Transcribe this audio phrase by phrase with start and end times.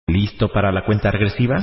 [0.06, 1.60] ¿Listo para la cuenta regresiva?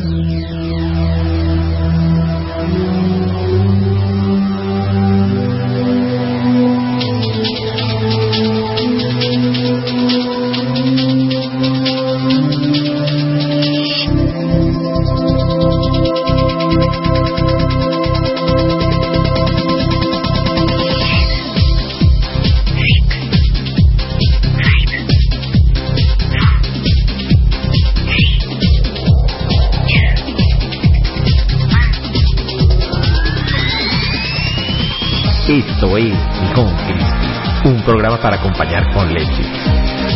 [35.85, 39.43] Es Nihon Crispy, un programa para acompañar con leche.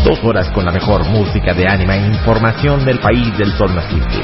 [0.03, 4.19] Dos horas con la mejor música de anime e información del país del sol naciente.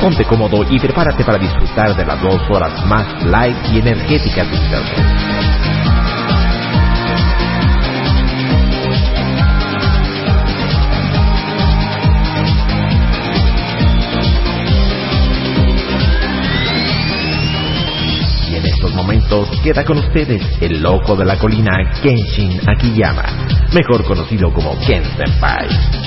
[0.00, 4.56] Ponte cómodo y prepárate para disfrutar de las dos horas más light y energéticas de
[4.56, 5.67] internet.
[19.62, 23.24] Queda con ustedes el loco de la colina Kenshin Akiyama,
[23.72, 25.97] mejor conocido como Ken Senpai.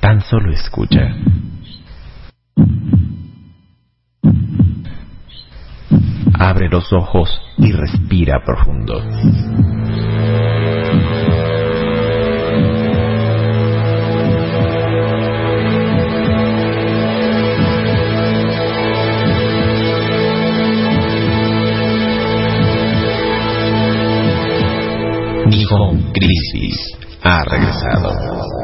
[0.00, 1.14] Tan solo escucha.
[6.38, 9.00] Abre los ojos y respira profundo.
[25.46, 28.63] Nihon Crisis ha regresado.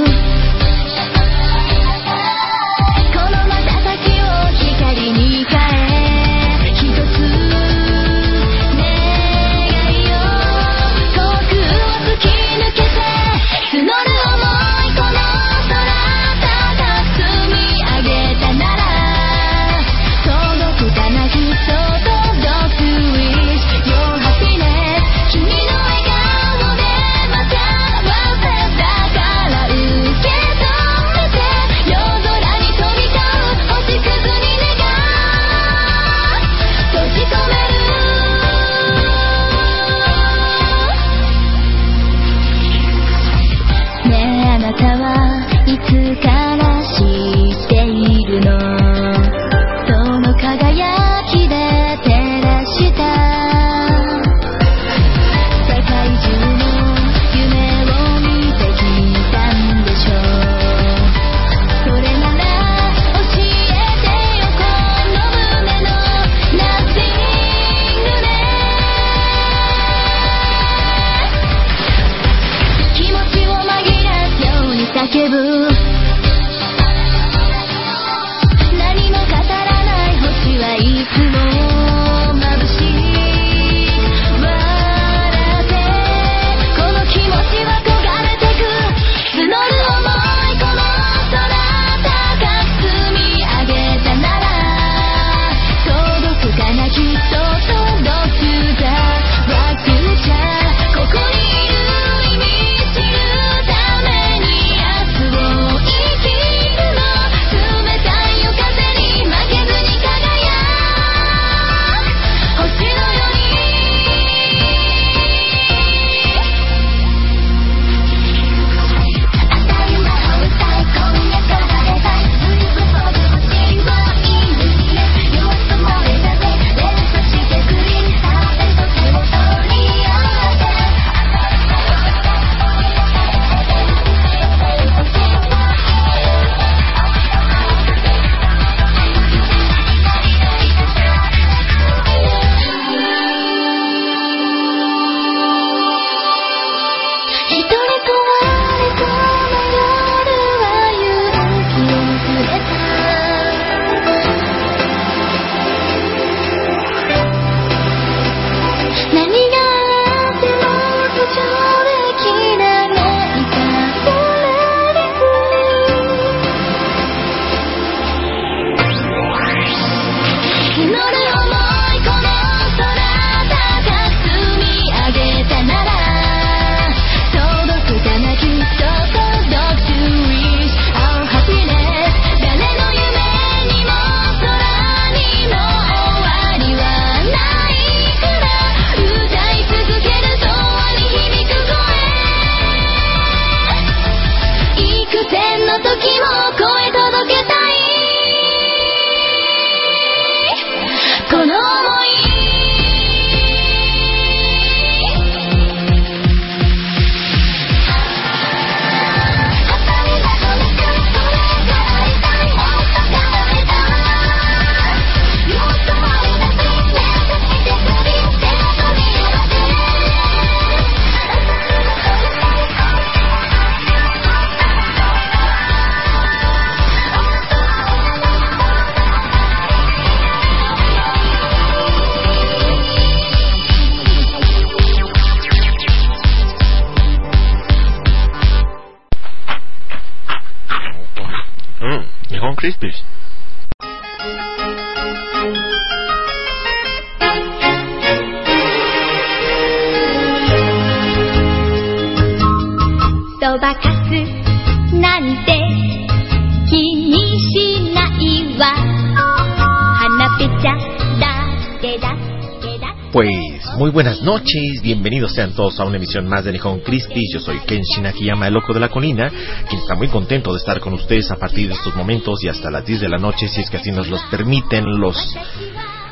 [264.53, 267.21] noches, bienvenidos sean todos a una emisión más de Nihon Crispy.
[267.33, 269.31] Yo soy Kenshin Akiyama, el loco de la colina,
[269.69, 272.69] quien está muy contento de estar con ustedes a partir de estos momentos y hasta
[272.69, 275.15] las 10 de la noche, si es que así nos los permiten los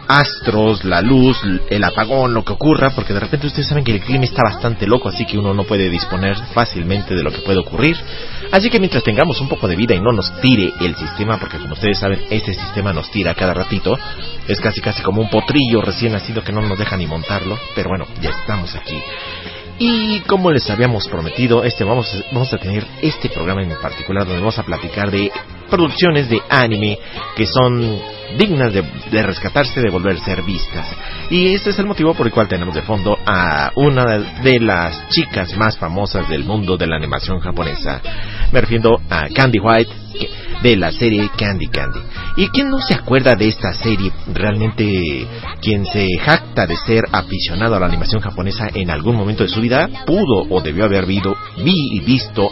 [0.08, 1.38] astros, la luz,
[1.70, 4.88] el apagón, lo que ocurra, porque de repente ustedes saben que el clima está bastante
[4.88, 7.98] loco, así que uno no puede disponer fácilmente de lo que puede ocurrir.
[8.52, 11.58] Así que mientras tengamos un poco de vida y no nos tire el sistema, porque
[11.58, 13.98] como ustedes saben, este sistema nos tira cada ratito,
[14.48, 17.90] es casi casi como un potrillo recién nacido que no nos deja ni montarlo, pero
[17.90, 19.00] bueno, ya estamos aquí.
[19.78, 24.42] Y como les habíamos prometido, este vamos, vamos a tener este programa en particular donde
[24.42, 25.32] vamos a platicar de
[25.70, 27.00] producciones de anime
[27.36, 30.88] que son dignas de, de, rescatarse, de volver a ser vistas.
[31.30, 35.10] Y este es el motivo por el cual tenemos de fondo a una de las
[35.10, 38.02] chicas más famosas del mundo de la animación japonesa.
[38.52, 39.92] Me refiero a Candy White
[40.62, 42.00] de la serie Candy Candy.
[42.38, 44.12] ¿Y quién no se acuerda de esta serie?
[44.34, 45.28] Realmente
[45.62, 49.62] quien se jacta de ser aficionado a la animación japonesa en algún momento de su
[49.62, 51.36] vida pudo o debió haber visto,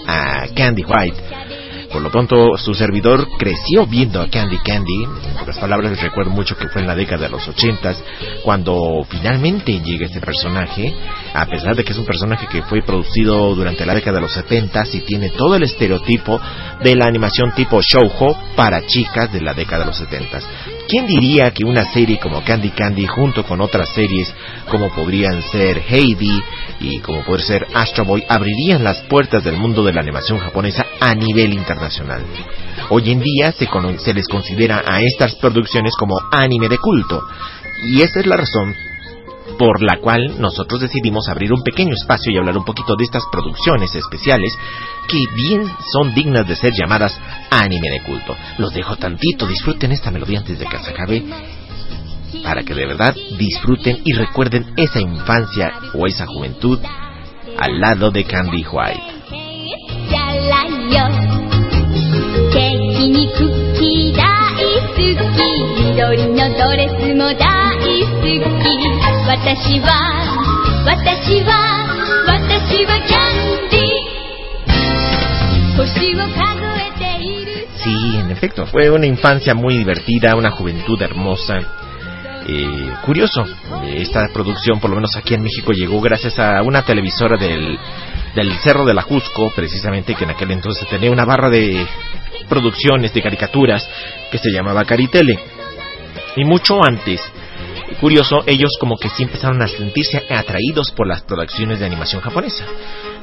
[0.07, 5.03] a Candy White por lo pronto, su servidor creció viendo a Candy Candy.
[5.03, 8.03] En otras palabras, recuerdo mucho que fue en la década de los ochentas
[8.44, 10.94] cuando finalmente llega este personaje,
[11.34, 14.34] a pesar de que es un personaje que fue producido durante la década de los
[14.34, 16.39] setentas y tiene todo el estereotipo
[16.84, 20.48] de la animación tipo shoujo para chicas de la década de los setentas.
[20.88, 24.34] ¿Quién diría que una serie como Candy Candy junto con otras series
[24.70, 26.41] como podrían ser Heidi
[26.79, 30.86] y como puede ser Astro Boy abrirían las puertas del mundo de la animación japonesa
[31.00, 32.24] a nivel internacional?
[32.89, 33.67] Hoy en día se,
[34.00, 37.24] se les considera a estas producciones como anime de culto
[37.84, 38.75] y esa es la razón
[39.57, 43.24] por la cual nosotros decidimos abrir un pequeño espacio y hablar un poquito de estas
[43.31, 44.53] producciones especiales
[45.07, 47.17] que bien son dignas de ser llamadas
[47.50, 48.36] anime de culto.
[48.57, 51.24] Los dejo tantito, disfruten esta melodía antes de que se acabe
[52.43, 56.79] para que de verdad disfruten y recuerden esa infancia o esa juventud
[57.57, 59.17] al lado de Candy White.
[77.84, 81.87] Sí, en efecto, fue una infancia muy divertida, una juventud hermosa
[82.49, 83.45] eh, curioso,
[83.85, 87.77] esta producción, por lo menos aquí en México, llegó gracias a una televisora del,
[88.33, 91.85] del Cerro de la Jusco, precisamente, que en aquel entonces tenía una barra de
[92.47, 93.87] producciones, de caricaturas,
[94.31, 95.37] que se llamaba Caritele.
[96.37, 97.21] Y mucho antes
[97.99, 102.65] Curioso, ellos como que sí empezaron a sentirse atraídos por las producciones de animación japonesa.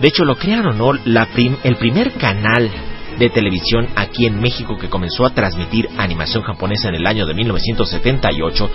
[0.01, 0.93] De hecho, lo crearon, ¿no?
[1.05, 1.29] La
[1.63, 2.71] el primer canal
[3.19, 7.35] de televisión aquí en México que comenzó a transmitir animación japonesa en el año de
[7.35, 8.71] 1978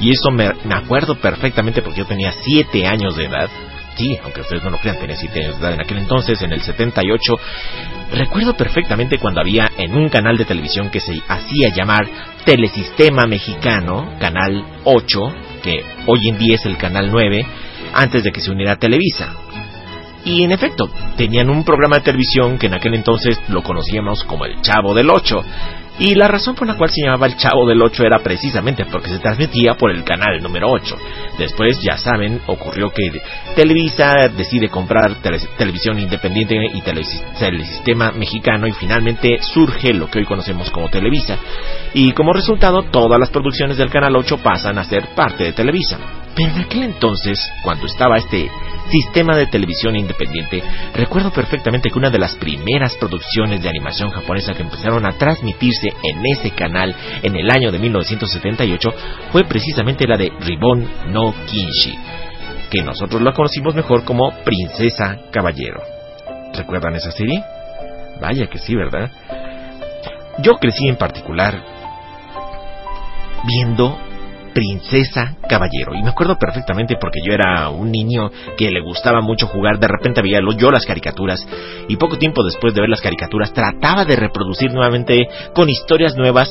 [0.00, 3.48] y eso me, acuerdo perfectamente porque yo tenía 7 años de edad.
[3.96, 6.52] Sí, aunque ustedes no lo crean, tenía 7 años de edad en aquel entonces, en
[6.52, 7.38] el 78,
[8.12, 12.06] recuerdo perfectamente cuando había en un canal de televisión que se hacía llamar
[12.44, 15.20] Telesistema Mexicano, Canal 8,
[15.62, 17.44] que hoy en día es el Canal 9,
[17.92, 19.34] antes de que se uniera a Televisa.
[20.24, 24.44] Y en efecto, tenían un programa de televisión que en aquel entonces lo conocíamos como
[24.44, 25.42] el Chavo del 8,
[26.00, 29.10] y la razón por la cual se llamaba El Chavo del 8 era precisamente porque
[29.10, 30.96] se transmitía por el canal número 8.
[31.38, 33.20] Después, ya saben, ocurrió que
[33.54, 35.16] Televisa decide comprar
[35.58, 41.36] televisión independiente y telesistema mexicano y finalmente surge lo que hoy conocemos como Televisa.
[41.92, 46.19] Y como resultado, todas las producciones del canal 8 pasan a ser parte de Televisa.
[46.40, 48.50] En aquel entonces, cuando estaba este
[48.88, 50.62] sistema de televisión independiente,
[50.94, 55.88] recuerdo perfectamente que una de las primeras producciones de animación japonesa que empezaron a transmitirse
[56.02, 58.90] en ese canal en el año de 1978
[59.32, 61.98] fue precisamente la de Ribon no Kinshi,
[62.70, 65.82] que nosotros la conocimos mejor como Princesa Caballero.
[66.54, 67.44] ¿Recuerdan esa serie?
[68.18, 69.10] Vaya que sí, ¿verdad?
[70.38, 71.62] Yo crecí en particular
[73.44, 74.09] viendo
[74.60, 75.94] Princesa Caballero.
[75.94, 79.78] Y me acuerdo perfectamente porque yo era un niño que le gustaba mucho jugar.
[79.78, 81.46] De repente veía yo las caricaturas
[81.88, 86.50] y poco tiempo después de ver las caricaturas trataba de reproducir nuevamente con historias nuevas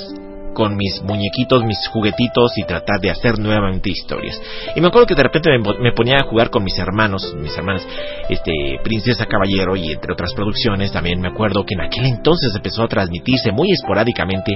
[0.59, 4.41] con mis muñequitos, mis juguetitos y tratar de hacer nuevamente historias.
[4.75, 7.87] Y me acuerdo que de repente me, ponía a jugar con mis hermanos, mis hermanas,
[8.27, 8.51] este,
[8.83, 10.91] Princesa Caballero y entre otras producciones.
[10.91, 14.51] También me acuerdo que en aquel entonces empezó a transmitirse muy esporádicamente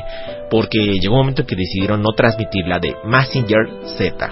[0.50, 4.30] porque llegó un momento en que decidieron no transmitirla de Messenger Z.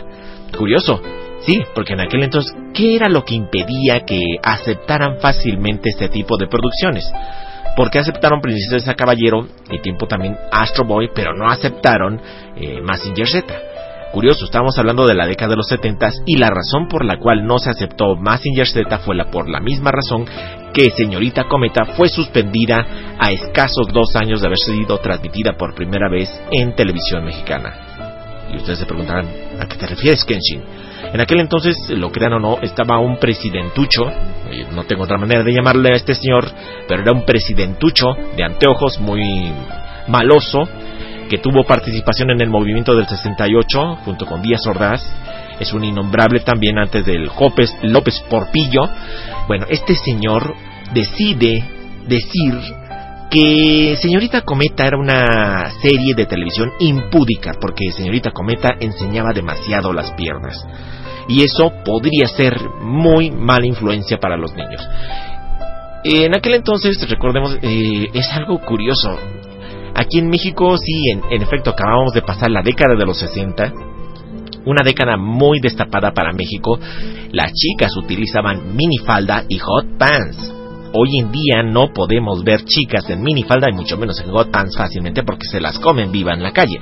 [0.57, 1.01] Curioso,
[1.45, 6.37] Sí, porque en aquel entonces, ¿qué era lo que impedía que aceptaran fácilmente este tipo
[6.37, 7.11] de producciones?
[7.75, 12.19] ¿Por qué aceptaron Princesa Caballero y tiempo también Astro Boy, pero no aceptaron
[12.55, 13.71] eh, Massinger Z?
[14.11, 17.45] Curioso, estamos hablando de la década de los 70 y la razón por la cual
[17.45, 20.25] no se aceptó Massinger Z fue la, por la misma razón
[20.73, 22.85] que Señorita Cometa fue suspendida
[23.17, 28.49] a escasos dos años de haber sido transmitida por primera vez en televisión mexicana.
[28.51, 29.27] Y ustedes se preguntarán,
[29.59, 30.61] ¿a qué te refieres, Kenshin?
[31.13, 34.03] En aquel entonces, lo crean o no, estaba un presidentucho,
[34.73, 36.49] no tengo otra manera de llamarle a este señor,
[36.87, 39.51] pero era un presidentucho de anteojos muy
[40.07, 40.67] maloso,
[41.29, 45.01] que tuvo participación en el movimiento del 68 junto con Díaz Ordaz,
[45.61, 48.89] es un innombrable también antes del López, López Porpillo.
[49.47, 50.55] Bueno, este señor
[50.91, 51.63] decide
[52.07, 52.55] decir
[53.31, 60.11] que Señorita Cometa era una serie de televisión impúdica porque Señorita Cometa enseñaba demasiado las
[60.11, 60.67] piernas
[61.29, 64.85] y eso podría ser muy mala influencia para los niños.
[66.03, 69.17] En aquel entonces, recordemos, eh, es algo curioso.
[69.95, 73.71] Aquí en México, sí, en, efecto, acabamos de pasar la década de los 60,
[74.65, 76.79] una década muy destapada para México.
[77.31, 80.60] Las chicas utilizaban minifalda y hot pants.
[80.93, 84.75] Hoy en día no podemos ver chicas en minifalda y mucho menos en hot pants
[84.75, 86.79] fácilmente porque se las comen viva en la calle.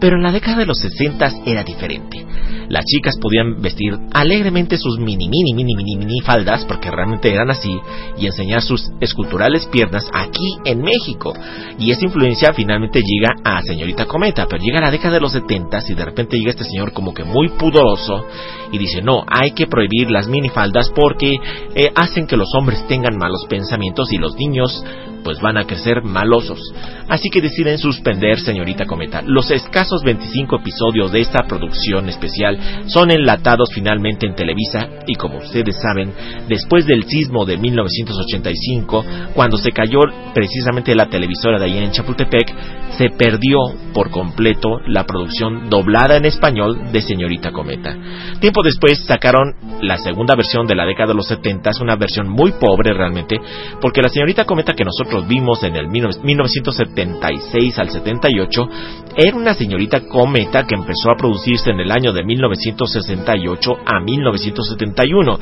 [0.00, 2.24] Pero en la década de los 60 era diferente.
[2.68, 7.50] Las chicas podían vestir alegremente sus mini, mini, mini, mini, mini faldas, porque realmente eran
[7.50, 7.74] así,
[8.18, 11.34] y enseñar sus esculturales piernas aquí en México.
[11.78, 15.32] Y esa influencia finalmente llega a Señorita Cometa, pero llega a la década de los
[15.32, 18.26] 70 y de repente llega este señor como que muy pudoroso
[18.70, 21.36] y dice, no, hay que prohibir las minifaldas porque
[21.74, 24.84] eh, hacen que los hombres tengan malos pensamientos y los niños
[25.22, 26.60] pues van a crecer malosos.
[27.08, 29.22] Así que deciden suspender Señorita Cometa.
[29.22, 35.38] Los escasos 25 episodios de esta producción especial son enlatados finalmente en Televisa y como
[35.38, 36.12] ustedes saben,
[36.48, 39.04] después del sismo de 1985,
[39.34, 40.00] cuando se cayó
[40.34, 42.54] precisamente la televisora de allá en Chapultepec,
[42.96, 43.58] se perdió
[43.94, 47.96] por completo la producción doblada en español de Señorita Cometa.
[48.40, 52.52] Tiempo después sacaron la segunda versión de la década de los 70, una versión muy
[52.52, 53.36] pobre realmente,
[53.80, 58.68] porque la Señorita Cometa que nosotros vimos en el 1976 al 78
[59.16, 65.38] era una Señorita Cometa que empezó a producirse en el año de 1968 a 1971.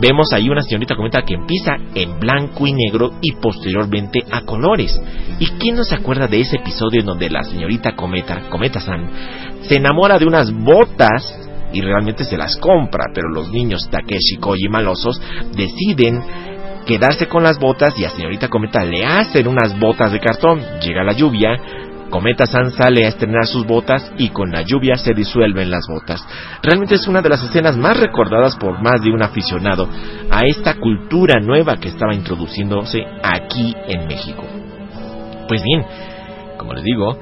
[0.00, 5.00] Vemos ahí una Señorita Cometa que empieza en blanco y negro y posteriormente a colores.
[5.38, 9.10] ¿Y quién no se acuerda de ese episodio en donde la Señorita Cometa, Cometa-san,
[9.62, 14.68] se enamora de unas botas y realmente se las compra, pero los niños Takeshi Koji
[14.68, 15.20] malosos
[15.54, 16.22] deciden
[16.86, 20.60] quedarse con las botas y a señorita Cometa le hacen unas botas de cartón.
[20.80, 21.58] Llega la lluvia,
[22.12, 26.22] Cometa San sale a estrenar sus botas y con la lluvia se disuelven las botas.
[26.62, 29.88] Realmente es una de las escenas más recordadas por más de un aficionado
[30.30, 34.44] a esta cultura nueva que estaba introduciéndose aquí en México.
[35.48, 35.84] Pues bien,
[36.58, 37.18] como les digo,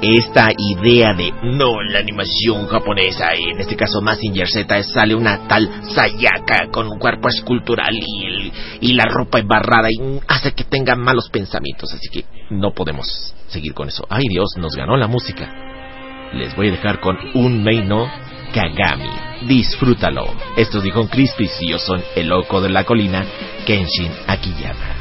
[0.00, 5.48] esta idea de no la animación japonesa, y en este caso Massinger Z, sale una
[5.48, 10.94] tal Sayaka con un cuerpo escultural y, y la ropa embarrada y hace que tenga
[10.94, 14.06] malos pensamientos, así que no podemos seguir con eso.
[14.08, 15.52] Ay Dios, nos ganó la música.
[16.34, 18.06] Les voy a dejar con un Meino
[18.52, 19.10] Kagami.
[19.46, 20.26] Disfrútalo.
[20.56, 23.24] Estos dijo Crispy y yo son el loco de la colina,
[23.66, 24.97] Kenshin Akiyama.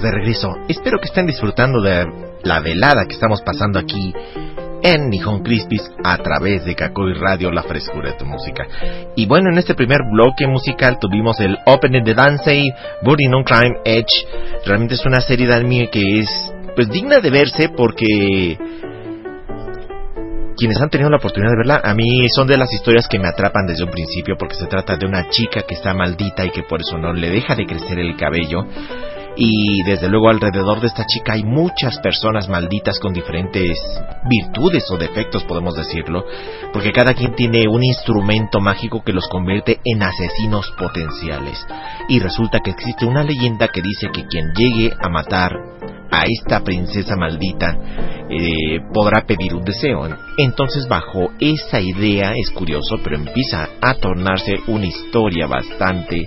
[0.00, 0.54] De regreso.
[0.68, 2.06] Espero que estén disfrutando de
[2.44, 4.14] la velada que estamos pasando aquí
[4.82, 8.66] en Nihon Crispis a través de Kakoi Radio, la frescura de tu música.
[9.16, 13.76] Y bueno, en este primer bloque musical tuvimos el Opening de Dancey, Burning on Crime
[13.84, 14.26] Edge.
[14.64, 18.56] Realmente es una serie de anime que es pues digna de verse porque
[20.56, 23.28] quienes han tenido la oportunidad de verla, a mí son de las historias que me
[23.28, 26.62] atrapan desde un principio porque se trata de una chica que está maldita y que
[26.62, 28.64] por eso no le deja de crecer el cabello
[29.36, 33.78] y desde luego alrededor de esta chica hay muchas personas malditas con diferentes
[34.28, 36.24] virtudes o defectos, podemos decirlo,
[36.72, 41.66] porque cada quien tiene un instrumento mágico que los convierte en asesinos potenciales.
[42.08, 45.52] Y resulta que existe una leyenda que dice que quien llegue a matar
[46.10, 47.74] a esta princesa maldita
[48.28, 50.06] eh, podrá pedir un deseo.
[50.36, 56.26] Entonces bajo esa idea es curioso, pero empieza a tornarse una historia bastante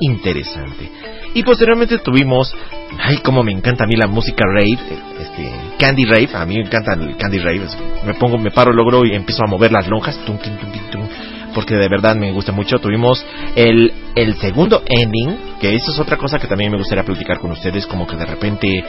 [0.00, 1.19] interesante.
[1.34, 2.54] Y posteriormente tuvimos,
[2.98, 4.78] ay, como me encanta a mí la música rave,
[5.20, 7.62] este, Candy Rave, a mí me encanta el Candy Rave,
[8.04, 10.18] me pongo, me paro, logro y empiezo a mover las lonjas,
[11.54, 12.78] porque de verdad me gusta mucho.
[12.78, 17.38] Tuvimos el, el segundo ending, que eso es otra cosa que también me gustaría platicar
[17.38, 18.84] con ustedes, como que de repente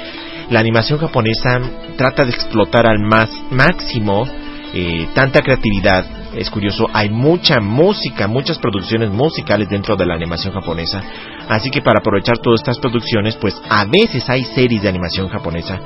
[0.50, 1.60] la animación japonesa
[1.96, 4.28] trata de explotar al más máximo
[4.74, 6.21] eh, tanta creatividad.
[6.36, 11.04] Es curioso, hay mucha música, muchas producciones musicales dentro de la animación japonesa.
[11.50, 15.80] Así que para aprovechar todas estas producciones, pues a veces hay series de animación japonesa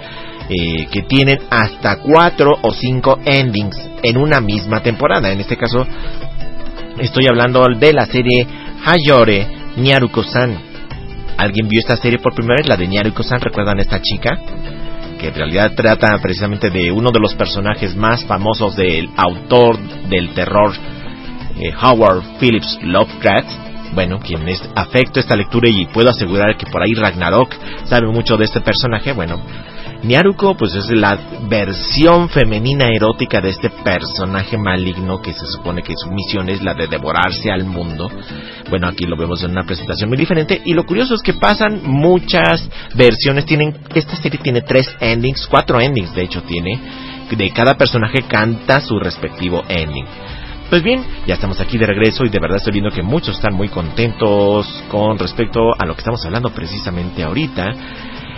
[0.48, 5.32] eh, que tienen hasta cuatro o cinco endings en una misma temporada.
[5.32, 5.88] En este caso,
[7.00, 8.46] estoy hablando de la serie
[8.86, 10.58] Hayore Nyaruko-san.
[11.38, 12.68] ¿Alguien vio esta serie por primera vez?
[12.68, 14.40] La de Nyaruko-san, ¿recuerdan esta chica?
[15.20, 19.78] Que en realidad trata precisamente de uno de los personajes más famosos del autor
[20.10, 20.74] del terror,
[21.60, 23.50] eh, Howard Phillips Lovecraft.
[23.94, 27.54] Bueno, quien es afecto esta lectura y puedo asegurar que por ahí Ragnarok
[27.86, 29.14] sabe mucho de este personaje.
[29.14, 29.40] Bueno,
[30.06, 31.18] Niaruko pues es la
[31.50, 36.76] versión femenina erótica de este personaje maligno que se supone que su misión es la
[36.76, 38.10] de devorarse al mundo.
[38.70, 41.82] Bueno, aquí lo vemos en una presentación muy diferente y lo curioso es que pasan
[41.84, 43.46] muchas versiones.
[43.46, 46.80] Tienen esta serie tiene tres endings, cuatro endings de hecho tiene.
[47.36, 50.06] De cada personaje canta su respectivo ending.
[50.70, 53.54] Pues bien, ya estamos aquí de regreso y de verdad estoy viendo que muchos están
[53.54, 57.74] muy contentos con respecto a lo que estamos hablando precisamente ahorita.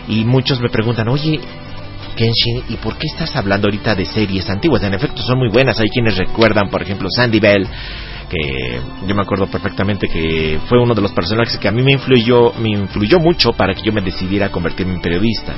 [0.08, 1.40] Y muchos me preguntan, oye,
[2.16, 4.84] Kenshin, ¿y por qué estás hablando ahorita de series antiguas?
[4.84, 5.80] En efecto, son muy buenas.
[5.80, 7.68] Hay quienes recuerdan, por ejemplo, Sandy Bell,
[8.30, 11.94] que yo me acuerdo perfectamente que fue uno de los personajes que a mí me
[11.94, 15.56] influyó, me influyó mucho para que yo me decidiera convertirme en periodista.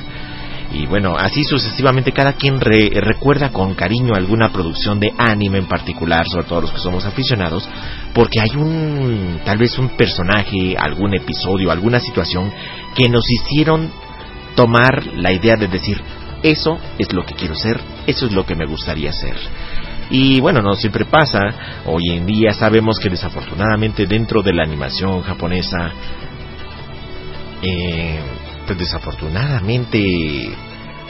[0.72, 6.24] Y bueno, así sucesivamente cada quien recuerda con cariño alguna producción de anime en particular,
[6.28, 7.68] sobre todo los que somos aficionados,
[8.14, 12.52] porque hay un, tal vez un personaje, algún episodio, alguna situación
[12.94, 13.90] que nos hicieron
[14.60, 15.98] tomar la idea de decir,
[16.42, 19.36] eso es lo que quiero ser, eso es lo que me gustaría ser.
[20.10, 21.40] Y bueno, no siempre pasa,
[21.86, 25.92] hoy en día sabemos que desafortunadamente dentro de la animación japonesa,
[27.62, 28.20] eh,
[28.66, 30.50] pues desafortunadamente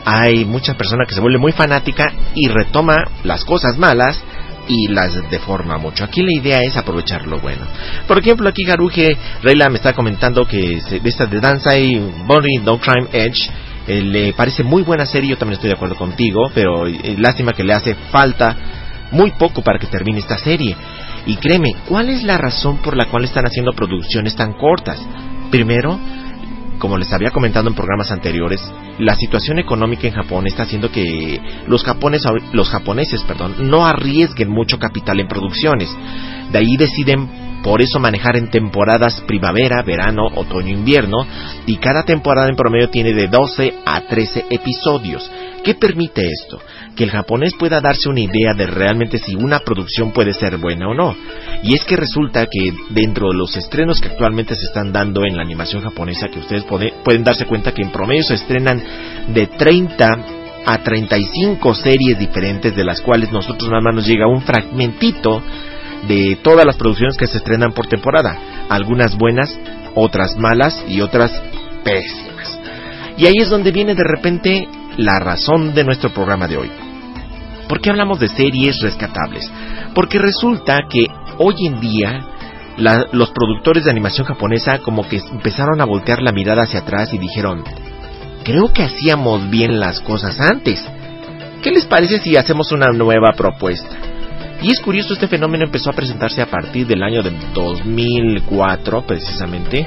[0.04, 4.22] hay mucha persona que se vuelve muy fanática y retoma las cosas malas
[4.70, 6.04] y las deforma mucho.
[6.04, 7.66] Aquí la idea es aprovechar lo bueno.
[8.06, 12.60] Por ejemplo, aquí Garuge Reila me está comentando que de esta de Danza y Bonnie
[12.64, 13.50] No Crime Edge
[13.88, 17.52] eh, le parece muy buena serie, yo también estoy de acuerdo contigo, pero eh, lástima
[17.52, 18.56] que le hace falta
[19.10, 20.76] muy poco para que termine esta serie.
[21.26, 25.00] Y créeme, ¿cuál es la razón por la cual están haciendo producciones tan cortas?
[25.50, 25.98] Primero,
[26.80, 28.60] como les había comentado en programas anteriores,
[28.98, 34.48] la situación económica en Japón está haciendo que los, japoneses, los japoneses perdón, no arriesguen
[34.48, 35.96] mucho capital en producciones.
[36.50, 37.28] De ahí deciden
[37.62, 41.18] por eso manejar en temporadas primavera, verano, otoño, invierno,
[41.66, 45.30] y cada temporada en promedio tiene de 12 a 13 episodios.
[45.62, 46.58] ¿Qué permite esto?
[46.96, 50.88] Que el japonés pueda darse una idea de realmente si una producción puede ser buena
[50.88, 51.16] o no.
[51.62, 55.36] Y es que resulta que dentro de los estrenos que actualmente se están dando en
[55.36, 58.82] la animación japonesa, que ustedes pueden darse cuenta que en promedio se estrenan
[59.28, 60.08] de 30
[60.66, 65.42] a 35 series diferentes, de las cuales nosotros nada más nos llega un fragmentito
[66.06, 68.66] de todas las producciones que se estrenan por temporada.
[68.68, 69.58] Algunas buenas,
[69.94, 71.30] otras malas y otras
[71.84, 72.58] pésimas.
[73.16, 76.70] Y ahí es donde viene de repente la razón de nuestro programa de hoy.
[77.68, 79.50] ¿Por qué hablamos de series rescatables?
[79.94, 81.06] Porque resulta que
[81.38, 82.26] hoy en día
[83.12, 87.18] los productores de animación japonesa como que empezaron a voltear la mirada hacia atrás y
[87.18, 87.62] dijeron,
[88.44, 90.84] creo que hacíamos bien las cosas antes.
[91.62, 93.96] ¿Qué les parece si hacemos una nueva propuesta?
[94.62, 99.86] Y es curioso, este fenómeno empezó a presentarse a partir del año de 2004, precisamente,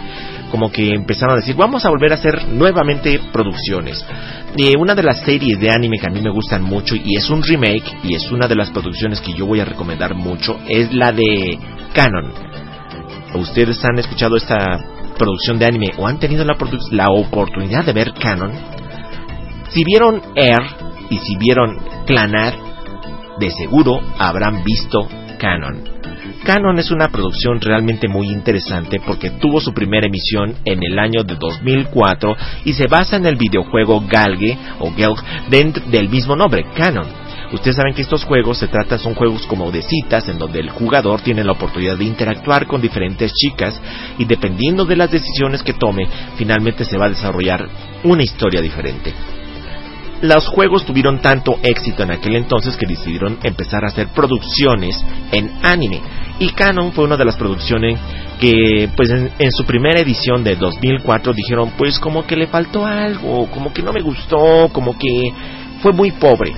[0.53, 4.05] como que empezaron a decir, vamos a volver a hacer nuevamente producciones.
[4.55, 7.27] Eh, una de las series de anime que a mí me gustan mucho y es
[7.31, 10.93] un remake y es una de las producciones que yo voy a recomendar mucho es
[10.93, 11.57] la de
[11.95, 12.31] Canon.
[13.33, 14.79] ¿Ustedes han escuchado esta
[15.17, 16.55] producción de anime o han tenido la,
[16.91, 18.51] la oportunidad de ver Canon?
[19.69, 20.61] Si vieron Air
[21.09, 22.53] y si vieron Clannad,
[23.39, 25.07] de seguro habrán visto
[25.39, 26.02] Canon.
[26.43, 31.23] Canon es una producción realmente muy interesante porque tuvo su primera emisión en el año
[31.23, 32.35] de 2004
[32.65, 35.23] y se basa en el videojuego Galge o Gelg
[35.89, 37.07] del mismo nombre, Canon.
[37.53, 40.69] Ustedes saben que estos juegos se tratan, son juegos como de citas en donde el
[40.71, 43.79] jugador tiene la oportunidad de interactuar con diferentes chicas
[44.17, 47.69] y dependiendo de las decisiones que tome, finalmente se va a desarrollar
[48.03, 49.13] una historia diferente
[50.23, 55.03] los juegos tuvieron tanto éxito en aquel entonces que decidieron empezar a hacer producciones
[55.33, 55.99] en anime.
[56.39, 57.99] Y Canon fue una de las producciones
[58.39, 63.47] que pues en, su primera edición de 2004 dijeron pues como que le faltó algo,
[63.51, 65.33] como que no me gustó, como que
[65.81, 66.53] fue muy pobre.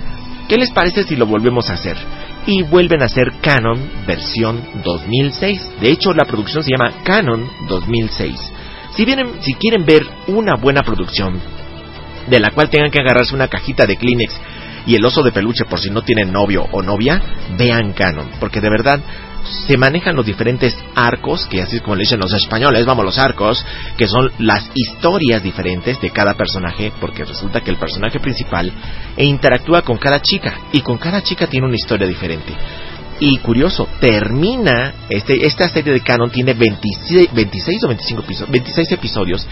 [0.47, 1.97] ¿Qué les parece si lo volvemos a hacer?
[2.45, 5.71] Y vuelven a hacer Canon versión 2006.
[5.81, 8.51] De hecho, la producción se llama Canon 2006.
[8.95, 11.41] Si, vienen, si quieren ver una buena producción,
[12.27, 14.33] de la cual tengan que agarrarse una cajita de Kleenex
[14.87, 17.21] y el oso de peluche por si no tienen novio o novia,
[17.57, 18.99] vean Canon, porque de verdad
[19.67, 23.63] se manejan los diferentes arcos, que así como le dicen los españoles, vamos los arcos,
[23.97, 28.71] que son las historias diferentes de cada personaje, porque resulta que el personaje principal
[29.17, 32.53] interactúa con cada chica, y con cada chica tiene una historia diferente.
[33.19, 38.91] Y curioso, termina, este, esta serie de canon tiene 26, 26 o 25 episodios, 26
[38.91, 39.47] episodios,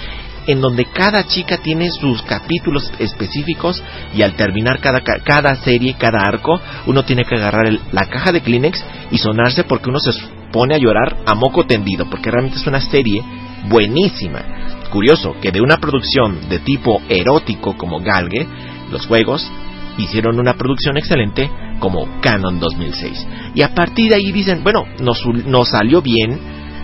[0.48, 3.84] en donde cada chica tiene sus capítulos específicos
[4.14, 8.32] y al terminar cada, cada serie, cada arco, uno tiene que agarrar el, la caja
[8.32, 10.12] de Kleenex y sonarse porque uno se
[10.52, 13.24] pone a llorar a moco tendido, porque realmente es una serie
[13.70, 14.41] buenísima.
[14.89, 18.46] Curioso que de una producción de tipo erótico como Galge,
[18.91, 19.50] los juegos
[19.98, 23.28] hicieron una producción excelente como Canon 2006.
[23.56, 26.39] Y a partir de ahí dicen, bueno, nos, nos salió bien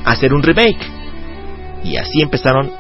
[0.05, 0.80] hacer un remake.
[1.84, 2.72] Y así empezaron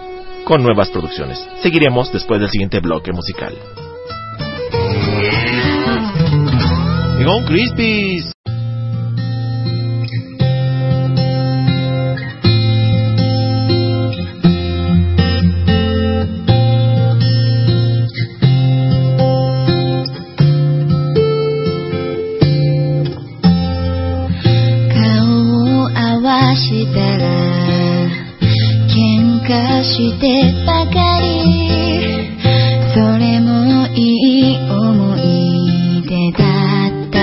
[0.49, 1.37] con nuevas producciones.
[1.61, 3.53] Seguiremos después del siguiente bloque musical.
[29.49, 31.25] してばかり。
[32.93, 36.43] それもいい思い出だ
[36.87, 37.17] った。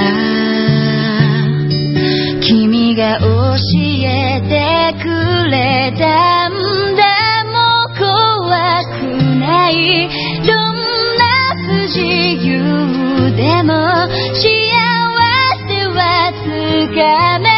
[2.41, 3.27] 君が教
[4.05, 5.07] えてく
[5.51, 6.53] れたん
[6.97, 7.45] だ。
[7.45, 7.55] も
[7.85, 8.99] う怖く
[9.39, 10.09] ない。
[10.45, 10.75] どん
[11.17, 11.23] な
[11.65, 12.01] 不自
[12.45, 12.51] 由
[13.37, 13.71] でも
[14.35, 14.43] 幸
[15.69, 16.45] せはつ
[16.93, 17.56] かめ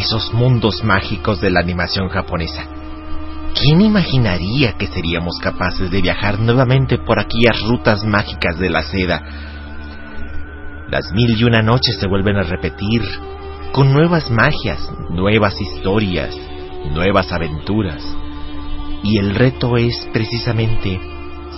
[0.00, 2.64] Esos mundos mágicos de la animación japonesa.
[3.54, 9.22] ¿Quién imaginaría que seríamos capaces de viajar nuevamente por aquellas rutas mágicas de la seda?
[10.88, 13.02] Las mil y una noches se vuelven a repetir,
[13.72, 16.34] con nuevas magias, nuevas historias,
[16.94, 18.02] nuevas aventuras.
[19.02, 20.98] Y el reto es precisamente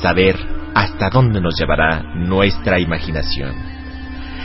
[0.00, 0.36] saber
[0.74, 3.71] hasta dónde nos llevará nuestra imaginación.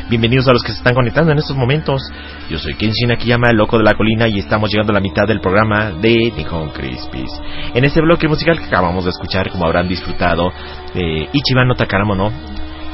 [0.09, 2.01] Bienvenidos a los que se están conectando en estos momentos.
[2.49, 5.27] Yo soy Kenshin Akiyama, el loco de la colina, y estamos llegando a la mitad
[5.27, 7.29] del programa de Nihon Crispies.
[7.73, 10.51] En este bloque musical que acabamos de escuchar, como habrán disfrutado,
[10.93, 12.31] de Ichiban no Takaramono,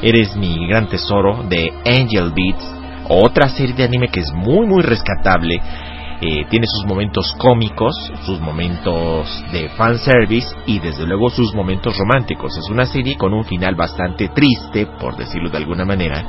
[0.02, 2.64] Eres mi gran tesoro, de Angel Beats,
[3.08, 5.60] otra serie de anime que es muy muy rescatable.
[6.20, 7.94] Eh, tiene sus momentos cómicos,
[8.24, 12.56] sus momentos de fanservice y desde luego sus momentos románticos.
[12.56, 16.24] Es una serie con un final bastante triste, por decirlo de alguna manera,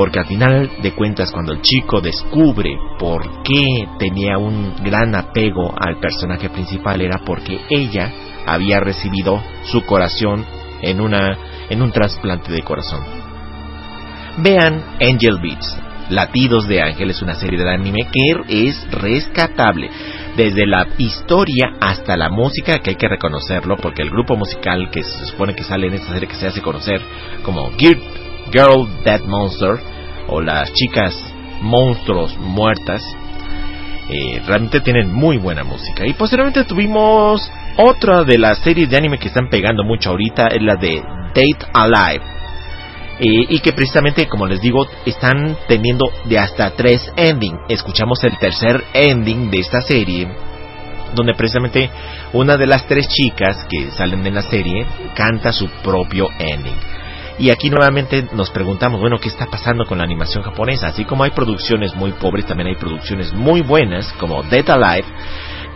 [0.00, 5.74] porque al final de cuentas cuando el chico descubre por qué tenía un gran apego
[5.78, 8.10] al personaje principal era porque ella
[8.46, 10.46] había recibido su corazón
[10.80, 11.36] en una
[11.68, 13.04] en un trasplante de corazón.
[14.38, 15.78] Vean Angel Beats,
[16.08, 19.90] Latidos de Ángel es una serie de anime que es rescatable
[20.34, 25.04] desde la historia hasta la música que hay que reconocerlo porque el grupo musical que
[25.04, 27.02] se supone que sale en esta serie que se hace conocer
[27.44, 27.96] como Gear
[28.52, 29.78] Girl Dead Monster
[30.28, 31.14] o las chicas
[31.60, 33.02] monstruos muertas
[34.08, 36.06] eh, realmente tienen muy buena música.
[36.06, 40.62] Y posteriormente tuvimos otra de las series de anime que están pegando mucho ahorita es
[40.62, 42.24] la de Date Alive.
[43.20, 47.56] Eh, y que precisamente como les digo están teniendo de hasta tres ending.
[47.68, 50.28] Escuchamos el tercer ending de esta serie
[51.14, 51.90] donde precisamente
[52.32, 56.89] una de las tres chicas que salen en la serie canta su propio ending
[57.40, 60.88] y aquí nuevamente nos preguntamos, bueno, ¿qué está pasando con la animación japonesa?
[60.88, 65.08] Así como hay producciones muy pobres, también hay producciones muy buenas, como Dead Alive,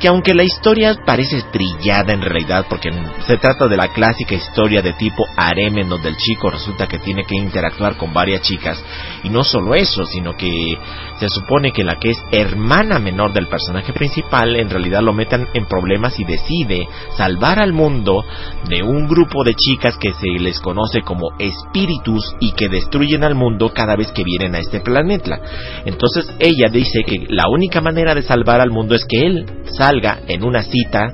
[0.04, 2.90] que aunque la historia parece trillada en realidad, porque
[3.26, 6.98] se trata de la clásica historia de tipo harem en donde el chico resulta que
[6.98, 8.84] tiene que interactuar con varias chicas,
[9.22, 10.76] y no solo eso, sino que
[11.18, 15.48] se supone que la que es hermana menor del personaje principal en realidad lo metan
[15.54, 16.86] en problemas y decide
[17.16, 18.26] salvar al mundo
[18.68, 23.36] de un grupo de chicas que se les conoce como espíritus y que destruyen al
[23.36, 25.40] mundo cada vez que vienen a este planeta.
[25.86, 29.46] Entonces ella dice que la única manera de salvar al mundo es que él
[29.78, 29.93] salga
[30.28, 31.12] en una cita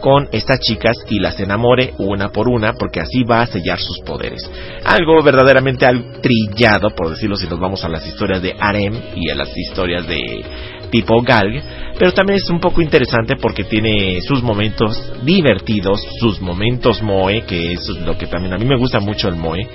[0.00, 4.00] con estas chicas y las enamore una por una porque así va a sellar sus
[4.00, 4.48] poderes.
[4.84, 9.30] Algo verdaderamente al trillado, por decirlo si nos vamos a las historias de Arem y
[9.30, 10.44] a las historias de
[10.90, 11.62] tipo Galg,
[11.98, 17.72] pero también es un poco interesante porque tiene sus momentos divertidos, sus momentos moe, que
[17.72, 19.66] es lo que también a mí me gusta mucho el moe.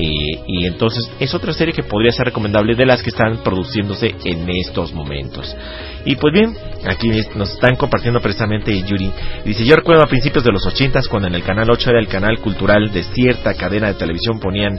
[0.00, 4.14] Y, y, entonces es otra serie que podría ser recomendable de las que están produciéndose
[4.24, 5.56] en estos momentos.
[6.04, 9.10] Y pues bien, aquí nos están compartiendo precisamente Yuri.
[9.44, 12.06] Dice, yo recuerdo a principios de los ochentas cuando en el canal 8 era el
[12.06, 14.78] canal cultural de cierta cadena de televisión ponían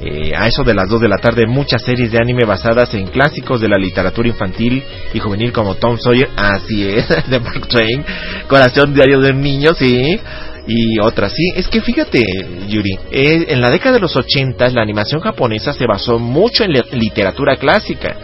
[0.00, 3.08] eh, a eso de las 2 de la tarde muchas series de anime basadas en
[3.08, 4.80] clásicos de la literatura infantil
[5.12, 8.04] y juvenil como Tom Sawyer, así es, de Mark Twain,
[8.46, 10.20] Corazón Diario de un Niño, sí.
[10.68, 11.50] Y otras sí.
[11.56, 12.22] Es que fíjate,
[12.68, 16.72] Yuri, eh, en la década de los 80 la animación japonesa se basó mucho en
[16.92, 18.14] literatura clásica.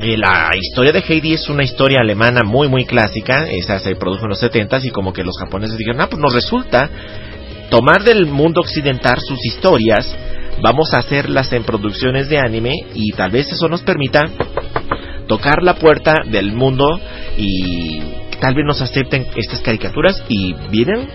[0.00, 4.24] Eh, la historia de Heidi es una historia alemana muy muy clásica, esa se produjo
[4.24, 6.90] en los 70 y como que los japoneses dijeron, ah, pues nos resulta
[7.70, 10.12] tomar del mundo occidental sus historias,
[10.60, 14.28] vamos a hacerlas en producciones de anime y tal vez eso nos permita
[15.28, 16.86] tocar la puerta del mundo
[17.38, 18.02] y
[18.40, 21.08] tal vez nos acepten estas caricaturas y vienen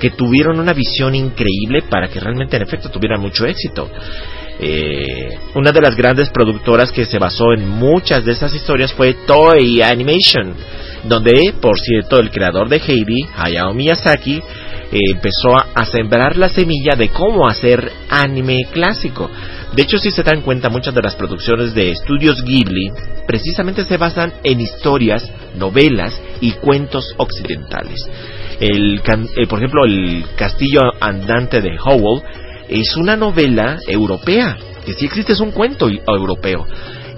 [0.00, 3.90] que tuvieron una visión increíble para que realmente en efecto tuvieran mucho éxito.
[4.60, 9.14] Eh, una de las grandes productoras que se basó en muchas de esas historias fue
[9.26, 10.54] Toei Animation,
[11.04, 16.96] donde, por cierto, el creador de Heidi, Hayao Miyazaki, eh, empezó a sembrar la semilla
[16.96, 19.30] de cómo hacer anime clásico.
[19.74, 22.90] De hecho, si se dan cuenta, muchas de las producciones de estudios Ghibli
[23.26, 28.00] precisamente se basan en historias, novelas y cuentos occidentales.
[28.60, 29.00] Eh,
[29.48, 32.22] por ejemplo, el castillo andante de Howell
[32.68, 36.66] es una novela europea, que sí existe, es un cuento europeo.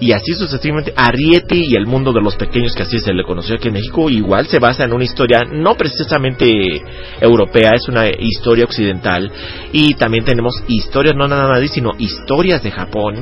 [0.00, 3.56] Y así sucesivamente, Ariete y el mundo de los pequeños, que así se le conoció
[3.56, 6.82] aquí en México, igual se basa en una historia no precisamente
[7.20, 9.30] europea, es una historia occidental.
[9.72, 13.16] Y también tenemos historias, no nada más, sino historias de Japón.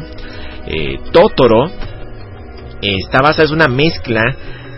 [0.66, 4.22] Eh, Totoro eh, está basada, es una mezcla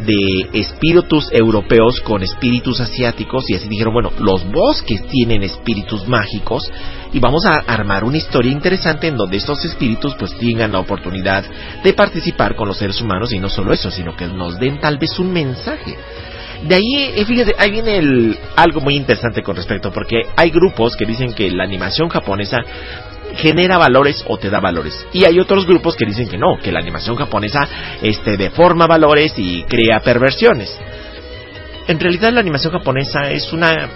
[0.04, 6.70] de espíritus europeos con espíritus asiáticos y así dijeron, bueno, los bosques tienen espíritus mágicos
[7.12, 11.44] y vamos a armar una historia interesante en donde estos espíritus pues tengan la oportunidad
[11.82, 14.98] de participar con los seres humanos y no solo eso, sino que nos den tal
[14.98, 15.96] vez un mensaje.
[16.62, 20.94] De ahí, eh, fíjense, ahí viene el, algo muy interesante con respecto, porque hay grupos
[20.94, 22.58] que dicen que la animación japonesa
[23.36, 25.06] genera valores o te da valores.
[25.12, 27.60] Y hay otros grupos que dicen que no, que la animación japonesa
[28.02, 30.76] este, deforma valores y crea perversiones.
[31.88, 33.88] En realidad la animación japonesa es una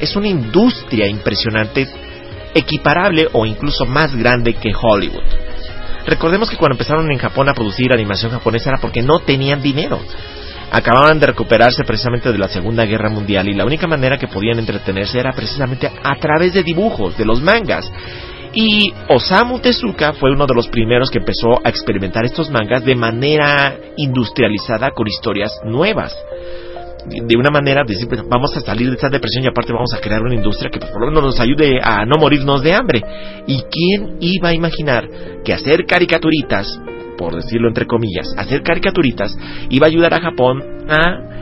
[0.00, 1.88] es una industria impresionante,
[2.54, 5.22] equiparable o incluso más grande que Hollywood.
[6.06, 10.00] Recordemos que cuando empezaron en Japón a producir animación japonesa era porque no tenían dinero
[10.70, 14.58] acababan de recuperarse precisamente de la Segunda Guerra Mundial y la única manera que podían
[14.58, 17.90] entretenerse era precisamente a través de dibujos, de los mangas.
[18.52, 22.94] Y Osamu Tezuka fue uno de los primeros que empezó a experimentar estos mangas de
[22.94, 26.16] manera industrializada con historias nuevas.
[27.06, 30.00] De una manera de decir, vamos a salir de esta depresión y aparte vamos a
[30.00, 33.02] crear una industria que pues, por lo menos nos ayude a no morirnos de hambre.
[33.46, 35.06] ¿Y quién iba a imaginar
[35.44, 36.66] que hacer caricaturitas
[37.16, 39.36] por decirlo entre comillas, hacer caricaturitas,
[39.70, 41.36] iba a ayudar a Japón a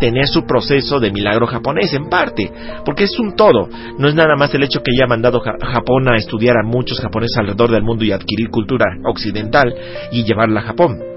[0.00, 2.50] tener su proceso de milagro japonés en parte,
[2.84, 3.68] porque es un todo,
[3.98, 6.98] no es nada más el hecho que haya mandado a Japón a estudiar a muchos
[6.98, 9.72] japoneses alrededor del mundo y adquirir cultura occidental
[10.10, 11.09] y llevarla a Japón.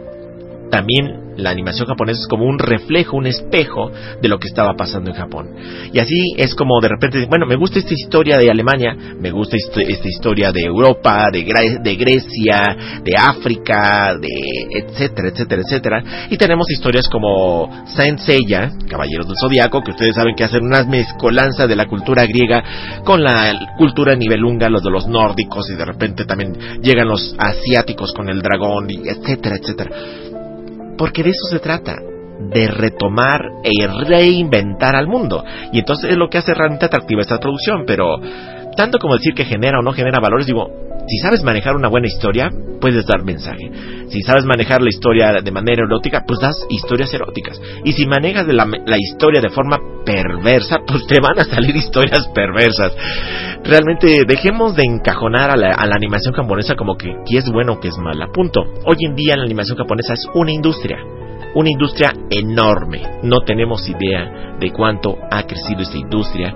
[0.73, 5.11] También la animación japonesa es como un reflejo, un espejo de lo que estaba pasando
[5.11, 5.51] en Japón.
[5.93, 9.55] Y así es como de repente, bueno, me gusta esta historia de Alemania, me gusta
[9.55, 11.43] esta historia de Europa, de,
[11.79, 14.29] de Grecia, de África, de
[14.79, 16.03] etcétera, etcétera, etcétera.
[16.31, 20.83] Y tenemos historias como Saint Seiya, Caballeros del Zodiaco, que ustedes saben que hacen una
[20.85, 22.63] mezcolanza de la cultura griega
[23.03, 28.11] con la cultura nivelunga, los de los nórdicos, y de repente también llegan los asiáticos
[28.11, 30.32] con el dragón, y etcétera, etcétera
[31.03, 31.97] porque de eso se trata,
[32.39, 35.43] de retomar e reinventar al mundo.
[35.73, 38.21] Y entonces es lo que hace realmente atractiva esta producción, pero
[38.77, 40.71] tanto como decir que genera o no genera valores, digo,
[41.07, 42.49] si sabes manejar una buena historia,
[42.79, 43.71] puedes dar mensaje.
[44.09, 47.59] Si sabes manejar la historia de manera erótica, pues das historias eróticas.
[47.83, 52.27] Y si manejas la, la historia de forma perversa, pues te van a salir historias
[52.33, 52.93] perversas.
[53.63, 57.87] Realmente dejemos de encajonar a la, animación japonesa como que, que es bueno o que
[57.87, 58.27] es mala.
[58.33, 58.61] Punto.
[58.85, 60.97] Hoy en día la animación japonesa es una industria
[61.55, 63.01] una industria enorme.
[63.21, 66.51] No tenemos idea de cuánto ha crecido esta industria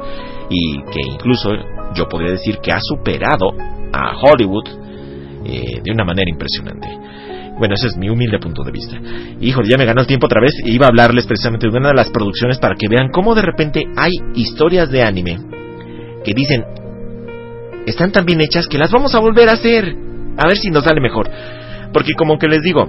[0.49, 1.51] y que incluso
[1.97, 3.51] yo podría decir que ha superado
[3.91, 4.67] a Hollywood
[5.45, 6.87] eh, de una manera impresionante.
[7.57, 8.97] Bueno, ese es mi humilde punto de vista.
[9.41, 11.89] Híjole, ya me ganó el tiempo otra vez y iba a hablarles precisamente de una
[11.89, 15.39] de las producciones para que vean cómo de repente hay historias de anime
[16.23, 16.63] que dicen
[17.87, 19.95] están tan bien hechas que las vamos a volver a hacer.
[20.37, 21.29] A ver si nos sale mejor.
[21.93, 22.87] Porque como que les digo,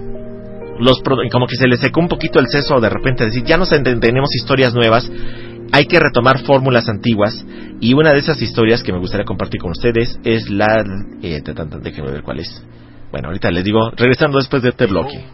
[0.81, 1.01] los
[1.33, 4.35] como que se les secó un poquito el seso de repente decir, ya nos tenemos
[4.35, 5.11] historias nuevas
[5.73, 7.45] hay que retomar fórmulas antiguas
[7.81, 10.85] y una de esas historias que me gustaría compartir con ustedes es la...
[11.23, 11.43] Eh,
[11.83, 12.63] déjenme ver cuál es.
[13.11, 15.25] Bueno, ahorita les digo, regresando después de este bloque.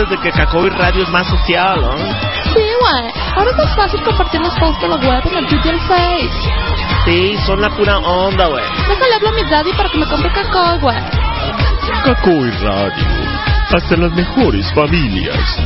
[0.00, 1.96] antes de que Cacoy Radio es más social, ¿no?
[1.98, 3.12] Sí, güey.
[3.36, 6.30] Ahora es más fácil compartir los posts de la web en el Twitter Face.
[7.04, 8.64] Sí, son la pura onda, güey.
[8.88, 10.96] Déjale hablo a mi daddy para que me compre Cacoy, güey.
[12.04, 13.04] Cacoy Radio.
[13.72, 15.60] Hasta las mejores familias.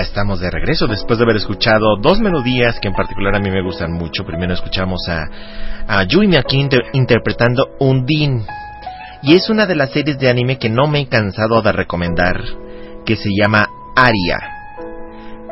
[0.00, 3.62] estamos de regreso después de haber escuchado dos melodías que en particular a mí me
[3.62, 4.24] gustan mucho.
[4.24, 5.28] Primero escuchamos a,
[5.86, 8.44] a Yui Miyake inter, interpretando Undine.
[9.22, 12.40] Y es una de las series de anime que no me he cansado de recomendar,
[13.04, 14.38] que se llama Aria.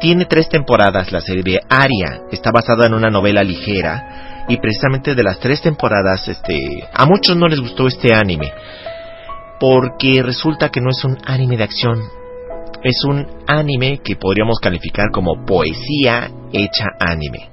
[0.01, 2.23] Tiene tres temporadas la serie de Aria.
[2.31, 4.47] Está basada en una novela ligera.
[4.49, 6.57] Y precisamente de las tres temporadas, este,
[6.93, 8.51] a muchos no les gustó este anime.
[9.61, 12.01] Porque resulta que no es un anime de acción,
[12.83, 17.51] es un anime que podríamos calificar como poesía hecha anime.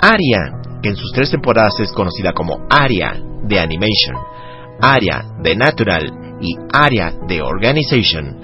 [0.00, 0.52] Aria,
[0.82, 4.16] que en sus tres temporadas es conocida como Aria de Animation,
[4.80, 8.40] Aria de Natural y Aria de Organization,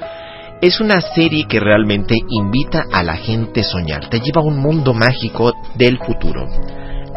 [0.61, 4.59] es una serie que realmente invita a la gente a soñar, te lleva a un
[4.59, 6.47] mundo mágico del futuro.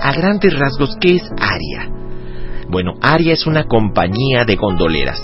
[0.01, 1.89] A grandes rasgos, ¿qué es Aria?
[2.69, 5.21] Bueno, Aria es una compañía de gondoleras.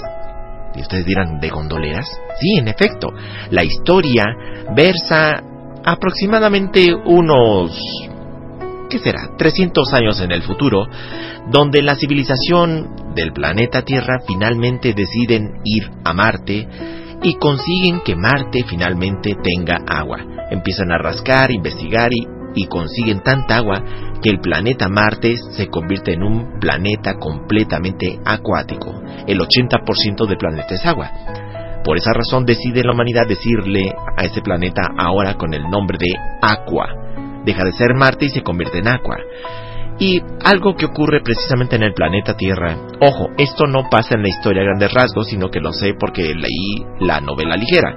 [0.76, 2.08] Y ustedes dirán, ¿de gondoleras?
[2.40, 3.10] Sí, en efecto.
[3.50, 4.26] La historia
[4.76, 5.44] versa
[5.84, 7.78] aproximadamente unos...
[8.90, 9.36] ¿Qué será?
[9.38, 10.88] 300 años en el futuro,
[11.52, 16.68] donde la civilización del planeta Tierra finalmente deciden ir a Marte
[17.22, 20.20] y consiguen que Marte finalmente tenga agua.
[20.50, 22.26] Empiezan a rascar, investigar y,
[22.56, 23.84] y consiguen tanta agua
[24.22, 29.02] que el planeta Marte se convierte en un planeta completamente acuático.
[29.28, 31.12] El 80% del planeta es agua.
[31.84, 36.14] Por esa razón decide la humanidad decirle a ese planeta ahora con el nombre de
[36.42, 36.88] Aqua.
[37.46, 39.18] Deja de ser Marte y se convierte en Aqua.
[39.98, 44.30] Y algo que ocurre precisamente en el planeta Tierra, ojo, esto no pasa en la
[44.30, 47.96] historia a grandes rasgos, sino que lo sé porque leí la novela ligera.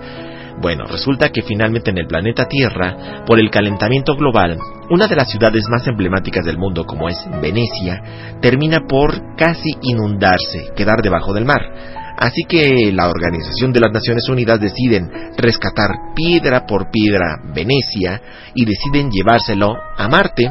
[0.60, 4.58] Bueno, resulta que finalmente en el planeta Tierra, por el calentamiento global,
[4.90, 10.72] una de las ciudades más emblemáticas del mundo, como es Venecia, termina por casi inundarse,
[10.76, 11.62] quedar debajo del mar.
[12.18, 18.20] Así que la Organización de las Naciones Unidas deciden rescatar piedra por piedra Venecia
[18.54, 20.48] y deciden llevárselo a Marte,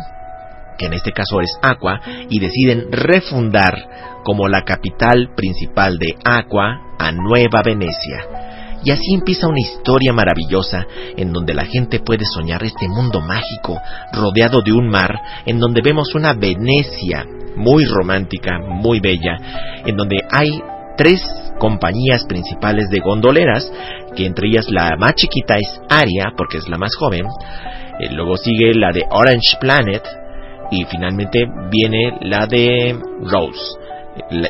[0.78, 3.76] que en este caso es Aqua, y deciden refundar
[4.24, 8.51] como la capital principal de Aqua a Nueva Venecia.
[8.84, 10.86] Y así empieza una historia maravillosa
[11.16, 13.80] en donde la gente puede soñar este mundo mágico
[14.14, 17.26] rodeado de un mar, en donde vemos una Venecia
[17.56, 19.38] muy romántica, muy bella,
[19.86, 20.62] en donde hay
[20.98, 21.22] tres
[21.60, 23.72] compañías principales de gondoleras,
[24.16, 27.26] que entre ellas la más chiquita es Aria, porque es la más joven,
[28.00, 30.04] eh, luego sigue la de Orange Planet,
[30.72, 33.78] y finalmente viene la de Rose.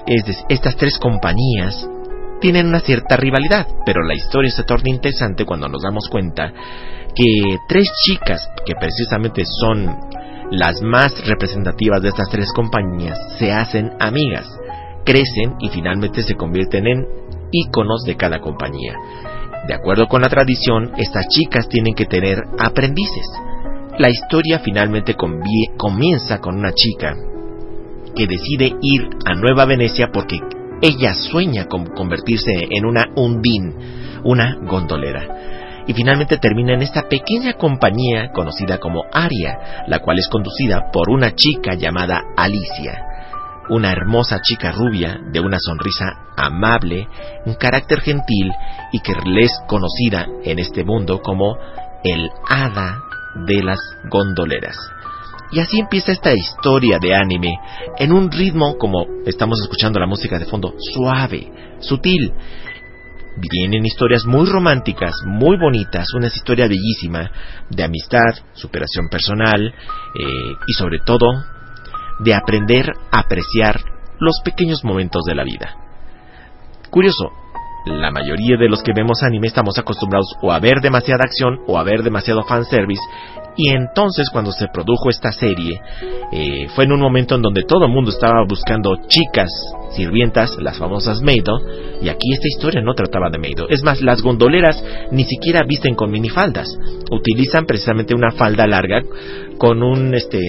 [0.07, 1.87] Es estas tres compañías
[2.41, 6.51] tienen una cierta rivalidad, pero la historia se torna interesante cuando nos damos cuenta
[7.15, 9.87] que tres chicas, que precisamente son
[10.51, 14.47] las más representativas de estas tres compañías, se hacen amigas,
[15.05, 17.05] crecen y finalmente se convierten en
[17.51, 18.95] íconos de cada compañía.
[19.67, 23.27] De acuerdo con la tradición, estas chicas tienen que tener aprendices.
[23.99, 27.15] La historia finalmente comienza con una chica
[28.15, 30.39] que decide ir a Nueva Venecia porque
[30.81, 33.75] ella sueña con convertirse en una undín,
[34.23, 35.83] una gondolera.
[35.87, 41.09] Y finalmente termina en esta pequeña compañía conocida como Aria, la cual es conducida por
[41.09, 43.05] una chica llamada Alicia.
[43.69, 46.05] Una hermosa chica rubia, de una sonrisa
[46.35, 47.07] amable,
[47.45, 48.51] un carácter gentil
[48.91, 51.57] y que le es conocida en este mundo como
[52.03, 52.99] el hada
[53.47, 53.79] de las
[54.09, 54.90] gondoleras.
[55.51, 57.53] Y así empieza esta historia de anime,
[57.97, 62.33] en un ritmo como estamos escuchando la música de fondo, suave, sutil.
[63.37, 67.31] Vienen historias muy románticas, muy bonitas, una historia bellísima
[67.69, 71.27] de amistad, superación personal eh, y sobre todo
[72.19, 73.81] de aprender a apreciar
[74.19, 75.75] los pequeños momentos de la vida.
[76.89, 77.31] Curioso,
[77.85, 81.77] la mayoría de los que vemos anime estamos acostumbrados o a ver demasiada acción o
[81.77, 83.01] a ver demasiado fanservice
[83.55, 85.81] y entonces cuando se produjo esta serie,
[86.31, 89.49] eh, fue en un momento en donde todo el mundo estaba buscando chicas
[89.91, 91.59] sirvientas, las famosas Meido,
[92.01, 93.67] y aquí esta historia no trataba de Meido.
[93.69, 94.81] Es más, las gondoleras
[95.11, 96.69] ni siquiera visten con minifaldas,
[97.11, 99.01] utilizan precisamente una falda larga
[99.57, 100.39] con un este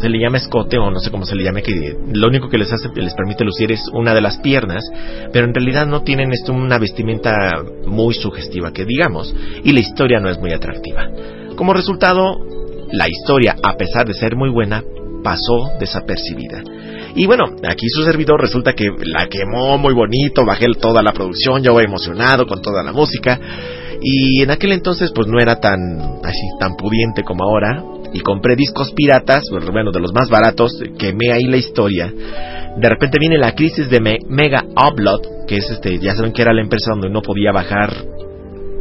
[0.00, 2.58] se le llama escote o no sé cómo se le llame, que lo único que
[2.58, 4.84] les hace, les permite lucir es una de las piernas,
[5.32, 10.20] pero en realidad no tienen esto una vestimenta muy sugestiva que digamos, y la historia
[10.20, 11.08] no es muy atractiva.
[11.56, 12.38] Como resultado,
[12.92, 14.82] la historia, a pesar de ser muy buena,
[15.22, 16.62] pasó desapercibida.
[17.14, 21.62] Y bueno, aquí su servidor resulta que la quemó muy bonito, bajé toda la producción,
[21.62, 23.40] yo emocionado con toda la música.
[24.02, 25.80] Y en aquel entonces pues no era tan
[26.22, 27.82] así tan pudiente como ahora
[28.12, 32.12] y compré discos piratas, bueno, de los más baratos, quemé ahí la historia.
[32.76, 36.52] De repente viene la crisis de Mega Upload, que es este, ya saben que era
[36.52, 37.92] la empresa donde no podía bajar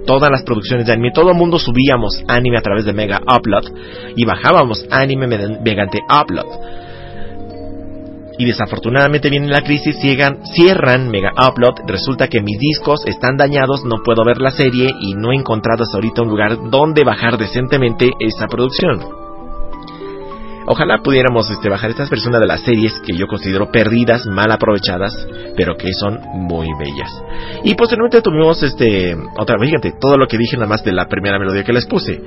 [0.06, 3.64] todas las producciones de anime, todo el mundo subíamos anime a través de Mega Upload
[4.16, 6.85] y bajábamos anime mediante Upload.
[8.38, 13.84] Y desafortunadamente viene la crisis, cierran, cierran Mega Upload, resulta que mis discos están dañados,
[13.86, 17.38] no puedo ver la serie y no he encontrado hasta ahorita un lugar donde bajar
[17.38, 19.25] decentemente esa producción.
[20.68, 25.28] Ojalá pudiéramos este, bajar estas personas de las series que yo considero perdidas, mal aprovechadas,
[25.56, 27.24] pero que son muy bellas.
[27.64, 31.38] Y posteriormente tuvimos este otra fíjate, todo lo que dije nada más de la primera
[31.38, 32.20] melodía que les puse.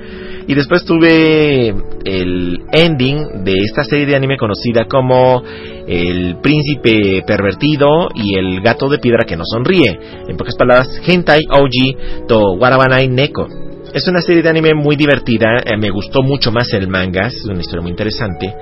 [0.47, 1.73] Y después tuve
[2.05, 5.43] el ending de esta serie de anime conocida como
[5.87, 9.99] El príncipe pervertido y el gato de piedra que no sonríe.
[10.27, 11.97] En pocas palabras, Hentai Oji
[12.27, 13.68] to Warabanai Neko.
[13.93, 17.43] Es una serie de anime muy divertida, eh, me gustó mucho más el manga, es
[17.45, 18.53] una historia muy interesante.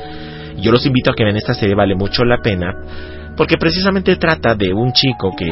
[0.62, 2.74] Yo los invito a que vean esta serie, vale mucho la pena,
[3.36, 5.52] porque precisamente trata de un chico que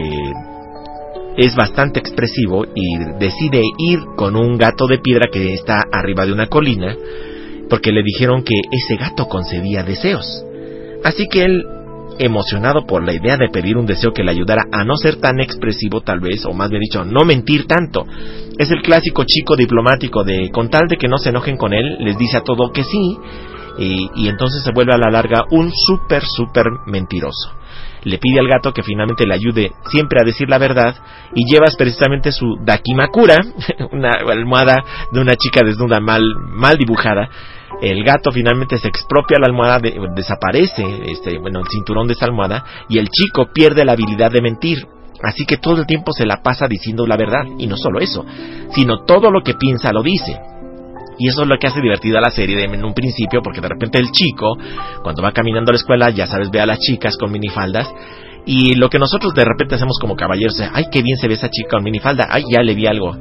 [1.38, 6.32] es bastante expresivo y decide ir con un gato de piedra que está arriba de
[6.32, 6.96] una colina,
[7.70, 10.46] porque le dijeron que ese gato concedía deseos.
[11.04, 11.66] Así que él,
[12.20, 15.40] emocionado por la idea de pedir un deseo que le ayudara a no ser tan
[15.40, 18.06] expresivo tal vez, o más bien dicho, no mentir tanto,
[18.58, 21.98] es el clásico chico diplomático de, con tal de que no se enojen con él,
[22.00, 23.18] les dice a todo que sí,
[23.78, 27.52] y, entonces se vuelve a la larga un súper, súper mentiroso.
[28.04, 30.96] Le pide al gato que finalmente le ayude siempre a decir la verdad
[31.34, 33.36] y llevas precisamente su dakimakura,
[33.92, 36.22] una almohada de una chica desnuda mal,
[36.52, 37.30] mal dibujada.
[37.82, 42.26] El gato finalmente se expropia la almohada, de- desaparece, este, bueno, el cinturón de esa
[42.26, 44.78] almohada y el chico pierde la habilidad de mentir.
[45.24, 47.44] Así que todo el tiempo se la pasa diciendo la verdad.
[47.58, 48.26] Y no solo eso,
[48.74, 50.38] sino todo lo que piensa lo dice.
[51.18, 53.70] Y eso es lo que hace divertida la serie de- en un principio, porque de
[53.70, 54.58] repente el chico,
[55.02, 57.90] cuando va caminando a la escuela, ya sabes, ve a las chicas con minifaldas.
[58.46, 61.50] Y lo que nosotros de repente hacemos como caballeros, ay, qué bien se ve esa
[61.50, 63.16] chica con minifalda, ay, ya le vi algo.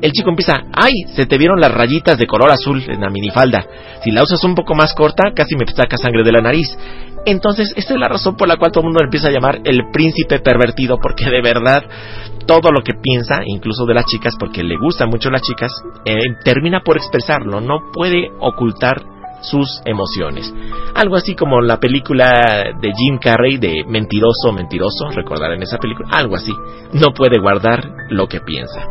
[0.00, 3.66] El chico empieza, ay, se te vieron las rayitas de color azul en la minifalda.
[4.02, 6.68] Si la usas un poco más corta, casi me saca sangre de la nariz.
[7.26, 9.90] Entonces, esta es la razón por la cual todo el mundo empieza a llamar el
[9.92, 11.82] príncipe pervertido, porque de verdad
[12.46, 15.70] todo lo que piensa, incluso de las chicas, porque le gustan mucho las chicas,
[16.04, 20.52] eh, termina por expresarlo, no puede ocultar sus emociones.
[20.94, 26.08] Algo así como la película de Jim Carrey de Mentiroso, Mentiroso, recordar en esa película,
[26.12, 26.52] algo así.
[26.92, 28.86] No puede guardar lo que piensa.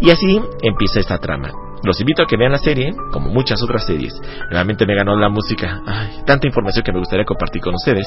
[0.00, 1.50] Y así empieza esta trama.
[1.82, 4.12] Los invito a que vean la serie, como muchas otras series.
[4.50, 5.80] Realmente me ganó la música.
[6.26, 8.06] Tanta información que me gustaría compartir con ustedes.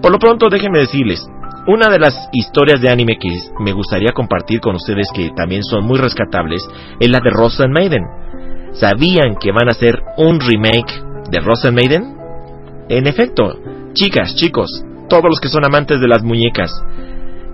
[0.00, 1.26] Por lo pronto, déjenme decirles,
[1.66, 3.28] una de las historias de anime que
[3.58, 6.62] me gustaría compartir con ustedes que también son muy rescatables
[7.00, 8.02] es la de Rosen Maiden.
[8.72, 12.16] ¿Sabían que van a hacer un remake de Rosen Maiden?
[12.88, 13.58] En efecto,
[13.92, 16.70] chicas, chicos, todos los que son amantes de las muñecas,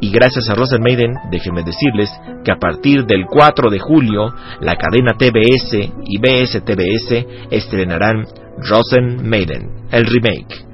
[0.00, 2.10] y gracias a Rosen Maiden, déjenme decirles
[2.44, 5.72] que a partir del 4 de julio, la cadena TBS
[6.04, 8.26] y BSTBS estrenarán
[8.58, 10.66] Rosen Maiden, el remake.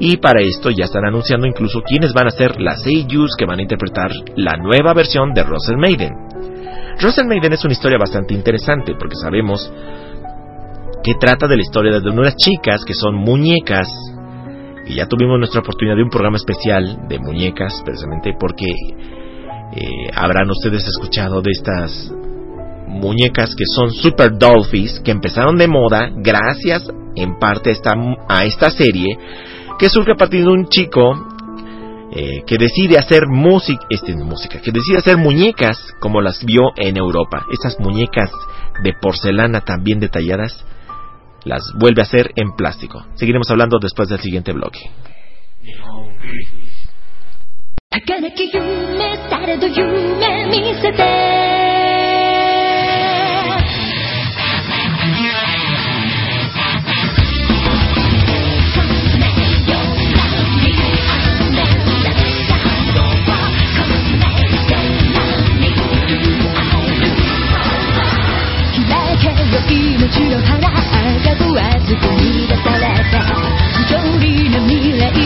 [0.00, 3.60] Y para esto ya están anunciando incluso quiénes van a ser las seiyus que van
[3.60, 6.12] a interpretar la nueva versión de Rosen Maiden.
[7.00, 9.72] Rosen Maiden es una historia bastante interesante porque sabemos
[11.04, 13.86] que trata de la historia de unas chicas que son muñecas
[14.86, 20.50] y ya tuvimos nuestra oportunidad de un programa especial de muñecas, precisamente porque eh, habrán
[20.50, 22.10] ustedes escuchado de estas
[22.88, 27.94] muñecas que son super dolphins, que empezaron de moda gracias en parte a esta,
[28.28, 29.18] a esta serie,
[29.78, 31.34] que surge a partir de un chico
[32.12, 36.96] eh, que decide hacer música, este, música, que decide hacer muñecas como las vio en
[36.96, 37.44] Europa.
[37.50, 38.30] Esas muñecas
[38.82, 40.64] de porcelana también detalladas,
[41.44, 43.04] las vuelve a hacer en plástico.
[43.14, 44.80] Seguiremos hablando después del siguiente bloque.
[69.62, 70.72] 命の腹あ
[71.22, 73.20] がぶわずく乱された
[73.70, 73.86] 一
[74.18, 75.23] 人の未来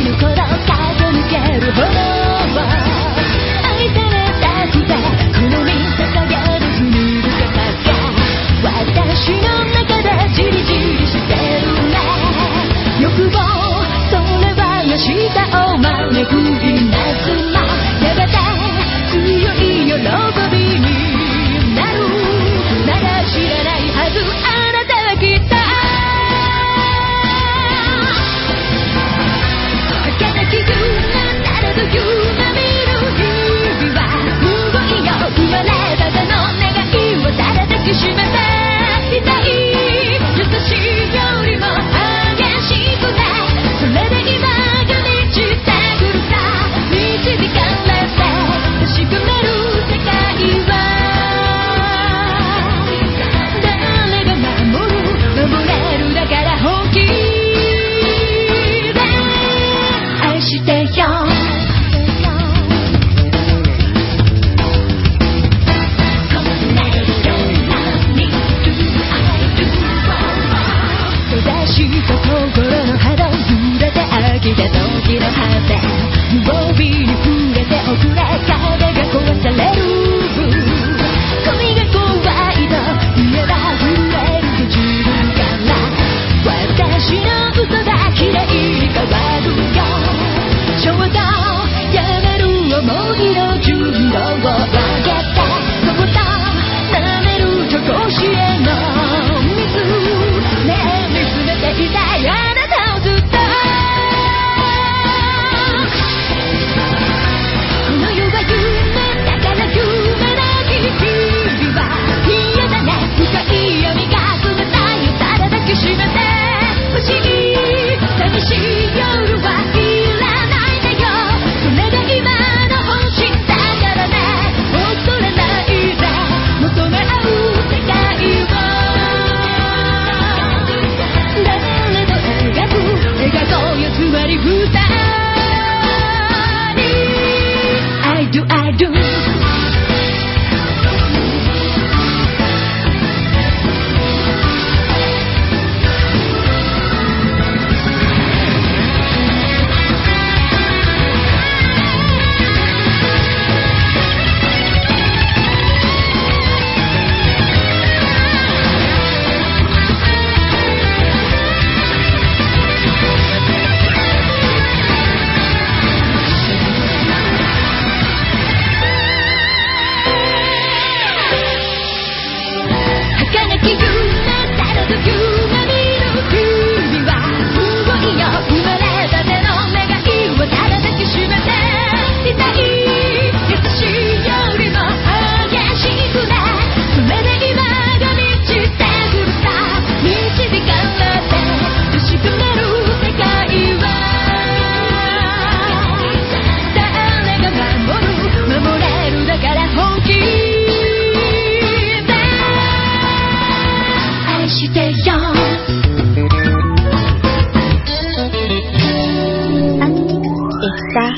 [210.78, 211.12] Está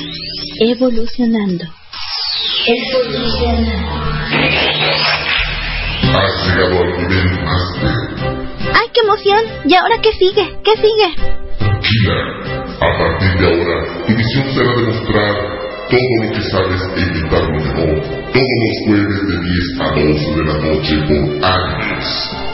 [0.60, 1.64] evolucionando.
[6.14, 7.94] Has llegado al nivel Master.
[8.72, 9.40] ¡Ay, qué emoción!
[9.66, 10.56] ¿Y ahora qué sigue?
[10.64, 11.14] ¿Qué sigue?
[11.58, 12.16] Tranquila.
[12.80, 13.76] A partir de ahora,
[14.06, 15.34] tu misión será demostrar
[15.90, 18.00] todo lo que sabes e imitarlo mejor.
[18.32, 22.04] Todos los jueves de 10 a 12 de la noche por años.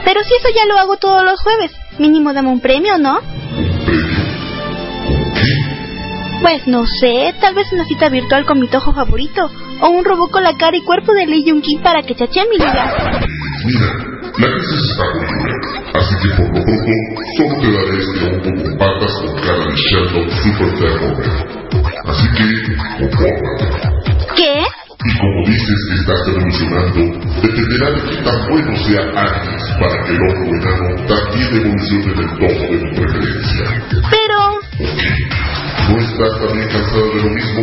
[0.04, 1.70] Pero si eso ya lo hago todos los jueves.
[1.98, 3.20] Mínimo dame un premio, ¿no?
[3.20, 4.15] ¿Un premio?
[6.42, 9.42] Pues no sé, tal vez una cita virtual con mi tojo favorito.
[9.80, 12.40] O un robot con la cara y cuerpo de Lee Jung Kim para que chache
[12.50, 13.20] mi lugar.
[13.64, 13.86] Mira,
[14.38, 15.66] la crisis está conmigo.
[15.94, 16.92] Así que por lo pronto,
[17.36, 21.36] solo te daré este hongo con patas con cara de Sherlock Super Thermometer.
[22.04, 22.46] Así que,
[23.00, 23.78] compórtate.
[24.36, 24.54] ¿Qué?
[25.04, 27.00] Y como dices que estás evolucionando,
[27.42, 32.30] dependerá de qué tan bueno sea Agnes para que el hongo enano también evolucione del
[32.38, 33.64] tono de tu preferencia.
[34.10, 34.36] Pero...
[34.78, 37.62] ¿O ¿No estás también cansado de lo mismo?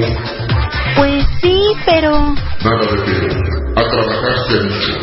[0.95, 2.11] Pues sí, pero...
[2.11, 3.35] Nada de pero.
[3.75, 4.93] A trabajar se ha dicho.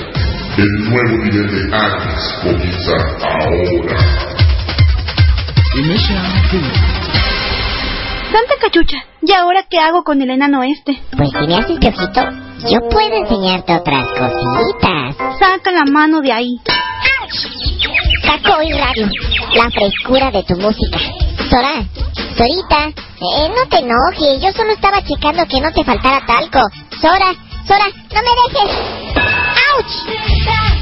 [0.57, 3.99] El nuevo nivel de Agnes comienza ahora.
[8.33, 11.01] Santa cachucha, ¿y ahora qué hago con el enano este?
[11.17, 12.21] Pues si me haces piojito,
[12.71, 15.17] yo puedo enseñarte otras cositas.
[15.39, 16.61] Saca la mano de ahí.
[16.65, 17.60] Caco
[18.62, 19.09] y radio,
[19.55, 20.98] la frescura de tu música.
[21.48, 21.85] Sora,
[22.36, 26.61] Sorita, eh, no te enojes, yo solo estaba checando que no te faltara talco.
[27.01, 27.32] Sora,
[27.66, 28.77] Sora, no me dejes.
[29.77, 30.80] ¡Auch!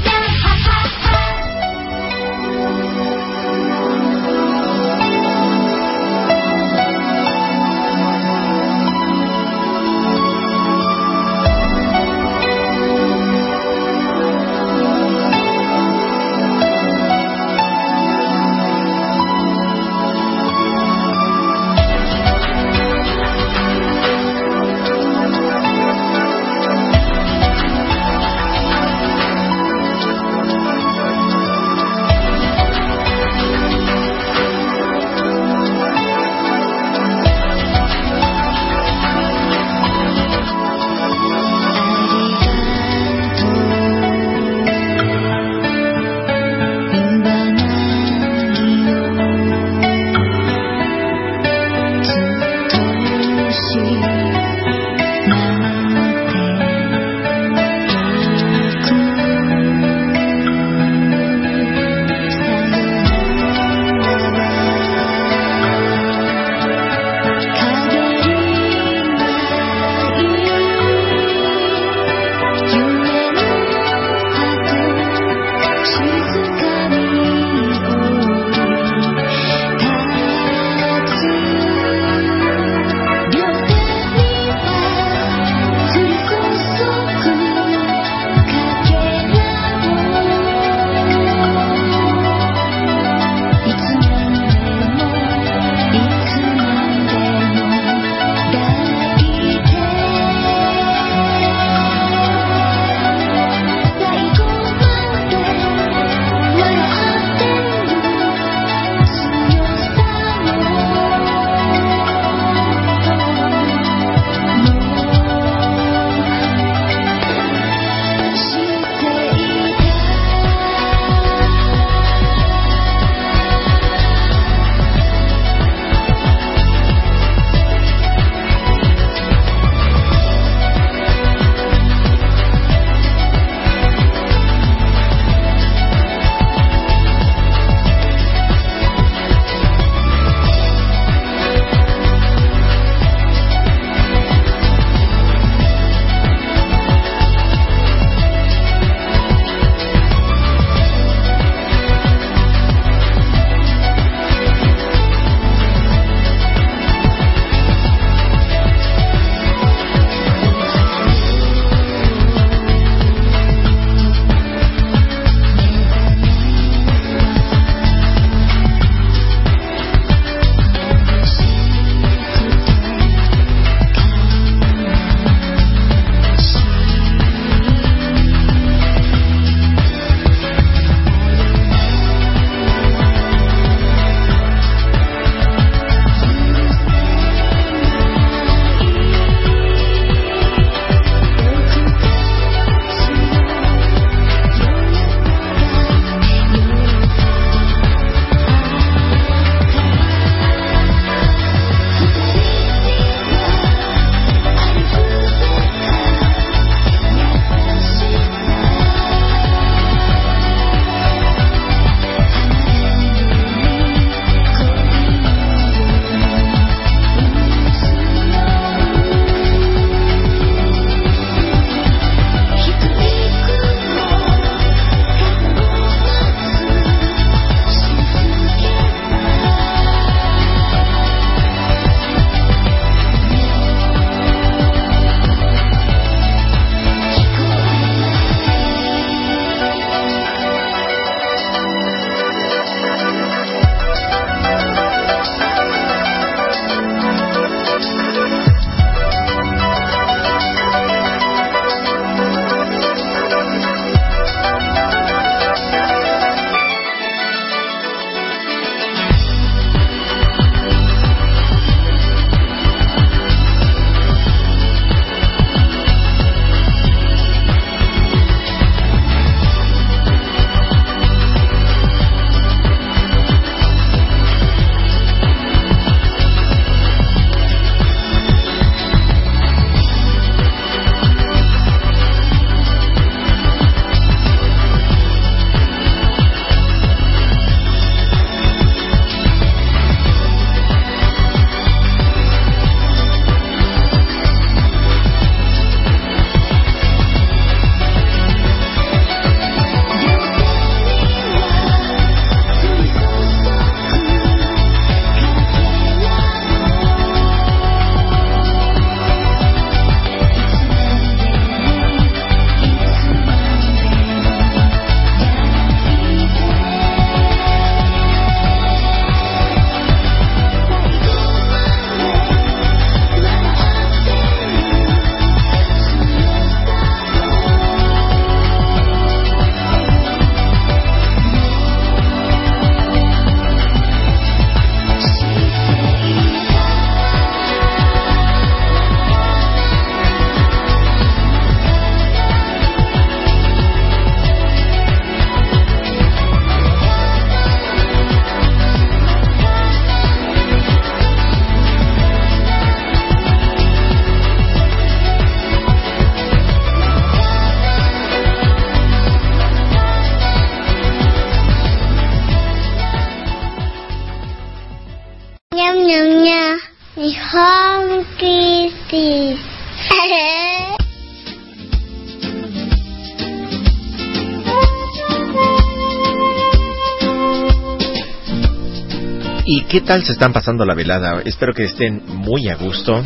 [379.69, 381.21] Qué tal se están pasando la velada?
[381.23, 383.01] Espero que estén muy a gusto.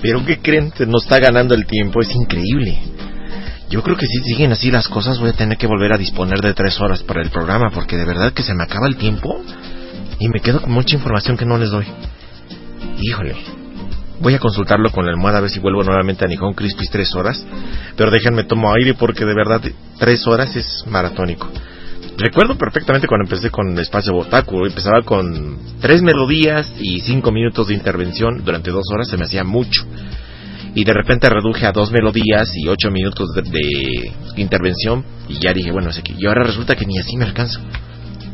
[0.00, 0.72] Pero ¿qué creen?
[0.76, 2.78] Se Nos está ganando el tiempo, es increíble.
[3.68, 6.40] Yo creo que si siguen así las cosas voy a tener que volver a disponer
[6.40, 9.42] de tres horas para el programa porque de verdad que se me acaba el tiempo
[10.20, 11.86] y me quedo con mucha información que no les doy.
[13.00, 13.34] Híjole.
[14.20, 17.12] Voy a consultarlo con la almohada a ver si vuelvo nuevamente a Nihon Crispis tres
[17.16, 17.44] horas.
[17.96, 19.60] Pero déjenme tomo aire porque de verdad
[19.98, 21.50] tres horas es maratónico.
[22.16, 24.66] Recuerdo perfectamente cuando empecé con espacio Botaku.
[24.66, 28.44] Empezaba con tres melodías y cinco minutos de intervención.
[28.44, 29.84] Durante dos horas se me hacía mucho.
[30.76, 35.04] Y de repente reduje a dos melodías y ocho minutos de, de intervención.
[35.28, 36.14] Y ya dije, bueno, es aquí.
[36.18, 37.60] Y ahora resulta que ni así me alcanzo.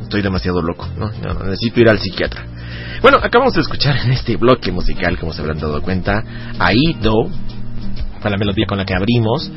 [0.02, 1.10] Estoy demasiado loco, ¿no?
[1.44, 2.44] Necesito ir al psiquiatra.
[3.00, 6.22] Bueno, acabamos de escuchar en este bloque musical, como se habrán dado cuenta,
[6.58, 7.30] Aido,
[8.20, 9.50] fue la melodía con la que abrimos,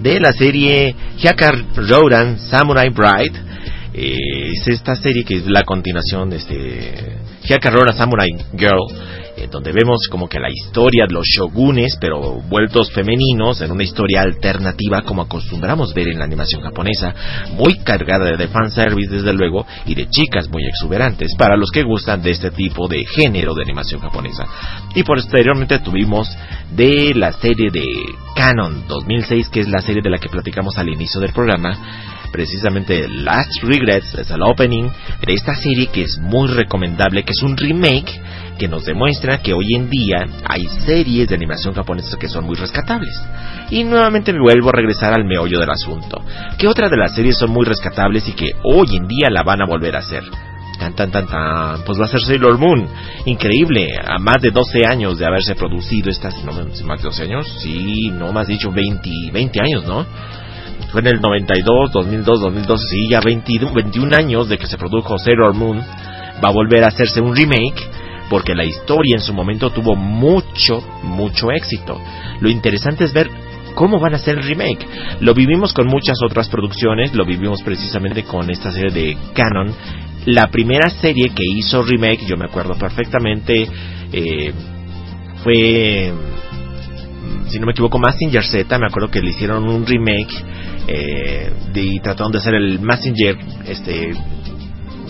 [0.00, 3.47] de la serie Hyakar Rouran Samurai Bride.
[4.00, 8.86] Es esta serie que es la continuación de este Hyakar Rouran Samurai Girl,
[9.36, 13.82] eh, donde vemos como que la historia de los shogunes, pero vueltos femeninos, en una
[13.82, 17.12] historia alternativa como acostumbramos ver en la animación japonesa,
[17.54, 22.22] muy cargada de fanservice desde luego, y de chicas muy exuberantes, para los que gustan
[22.22, 24.46] de este tipo de género de animación japonesa.
[24.94, 26.30] Y posteriormente tuvimos
[26.70, 27.84] de la serie de
[28.36, 33.08] Canon 2006, que es la serie de la que platicamos al inicio del programa, precisamente
[33.08, 34.90] Last Regrets es el opening
[35.24, 38.20] de esta serie que es muy recomendable, que es un remake
[38.58, 42.56] que nos demuestra que hoy en día hay series de animación japonesa que son muy
[42.56, 43.14] rescatables.
[43.70, 46.22] Y nuevamente me vuelvo a regresar al meollo del asunto.
[46.58, 49.62] ¿Qué otra de las series son muy rescatables y que hoy en día la van
[49.62, 50.24] a volver a hacer?
[50.78, 51.82] Tan, tan, tan, tan.
[51.84, 52.88] Pues va a ser Sailor Moon.
[53.24, 53.88] Increíble.
[54.04, 56.42] A más de 12 años de haberse producido estas...
[56.44, 57.58] ¿No más de 12 años?
[57.60, 60.06] Sí, no más dicho 20, 20 años, ¿no?
[60.90, 65.18] Fue en el 92, 2002, 2012, sí, ya 20 21 años de que se produjo
[65.18, 65.78] Sailor Moon.
[65.78, 67.88] Va a volver a hacerse un remake
[68.28, 72.00] porque la historia en su momento tuvo mucho, mucho éxito.
[72.40, 73.30] Lo interesante es ver
[73.74, 74.86] cómo van a hacer el remake.
[75.20, 79.74] Lo vivimos con muchas otras producciones, lo vivimos precisamente con esta serie de Canon.
[80.26, 83.68] La primera serie que hizo remake, yo me acuerdo perfectamente,
[84.12, 84.52] eh,
[85.42, 86.12] fue,
[87.48, 88.78] si no me equivoco, Massinger Z.
[88.78, 90.44] Me acuerdo que le hicieron un remake
[90.86, 93.36] eh, y trataron de hacer el Massinger,
[93.66, 94.12] este,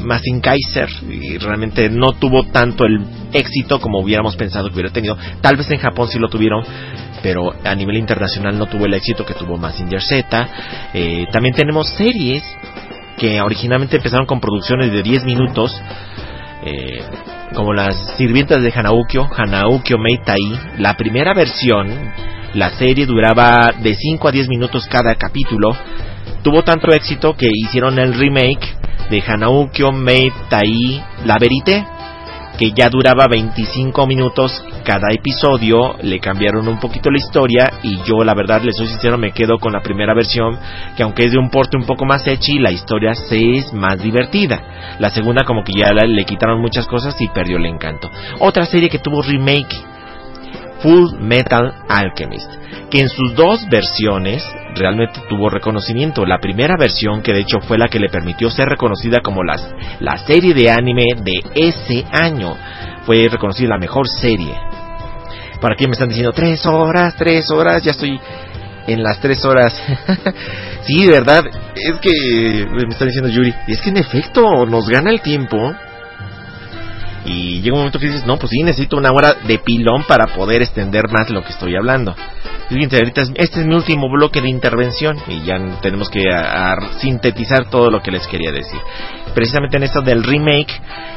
[0.04, 5.16] Massin Kaiser y realmente no tuvo tanto el éxito como hubiéramos pensado que hubiera tenido.
[5.40, 6.64] Tal vez en Japón sí lo tuvieron,
[7.22, 10.48] pero a nivel internacional no tuvo el éxito que tuvo Massinger Z.
[10.94, 12.42] Eh, también tenemos series
[13.16, 15.80] que originalmente empezaron con producciones de 10 minutos.
[16.64, 17.02] Eh,
[17.54, 21.88] como las sirvientas de Hanaukyo, Hanaukyo Meitai, la primera versión,
[22.54, 25.76] la serie duraba de 5 a 10 minutos cada capítulo.
[26.42, 28.76] Tuvo tanto éxito que hicieron el remake
[29.10, 31.84] de Hanaukyo Meitai La Verité,
[32.58, 38.24] que ya duraba 25 minutos cada episodio, le cambiaron un poquito la historia y yo
[38.24, 40.58] la verdad les soy sincero me quedo con la primera versión
[40.96, 44.02] que aunque es de un porte un poco más hechi la historia se es más
[44.02, 44.96] divertida.
[44.98, 48.08] La segunda como que ya le quitaron muchas cosas y perdió el encanto.
[48.38, 49.76] Otra serie que tuvo remake
[50.80, 52.50] Full Metal Alchemist,
[52.90, 54.42] que en sus dos versiones
[54.74, 56.24] realmente tuvo reconocimiento.
[56.24, 59.68] La primera versión, que de hecho fue la que le permitió ser reconocida como las,
[60.00, 62.56] la serie de anime de ese año,
[63.04, 64.77] fue reconocida la mejor serie.
[65.60, 68.20] Para aquí me están diciendo tres horas, tres horas, ya estoy
[68.86, 69.74] en las tres horas.
[70.86, 71.44] sí, de verdad,
[71.74, 75.74] es que me está diciendo Yuri, es que en efecto nos gana el tiempo.
[77.28, 80.28] Y llega un momento que dices, no, pues sí, necesito una hora de pilón para
[80.34, 82.14] poder extender más lo que estoy hablando.
[82.70, 86.22] Fíjense, ahorita es- este es mi último bloque de intervención y ya tenemos que
[86.98, 88.80] sintetizar todo lo que les quería decir.
[89.34, 90.72] Precisamente en esto del remake,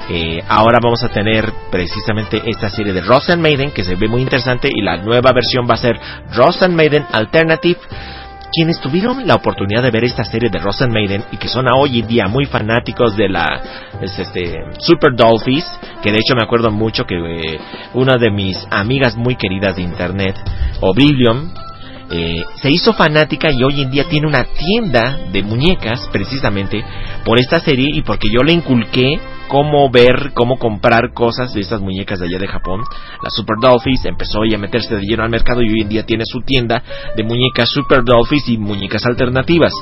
[0.10, 4.22] eh, ahora vamos a tener precisamente esta serie de Rosen Maiden que se ve muy
[4.22, 6.00] interesante y la nueva versión va a ser
[6.34, 7.80] Rosen Maiden Alternative.
[8.52, 12.00] Quienes tuvieron la oportunidad de ver esta serie de Rosen Maiden y que son hoy
[12.00, 13.62] en día muy fanáticos de la
[14.02, 15.66] es este Super Dolphins,
[16.04, 17.60] que de hecho me acuerdo mucho que eh,
[17.94, 20.36] una de mis amigas muy queridas de internet,
[20.82, 21.54] Oblivion,
[22.10, 26.84] eh, se hizo fanática y hoy en día tiene una tienda de muñecas precisamente
[27.24, 29.18] por esta serie y porque yo le inculqué
[29.52, 32.80] cómo ver, cómo comprar cosas de estas muñecas de allá de Japón.
[33.22, 36.06] La Super Dolphins empezó ya a meterse de lleno al mercado y hoy en día
[36.06, 36.82] tiene su tienda
[37.18, 39.74] de muñecas Super Dolphins y muñecas alternativas.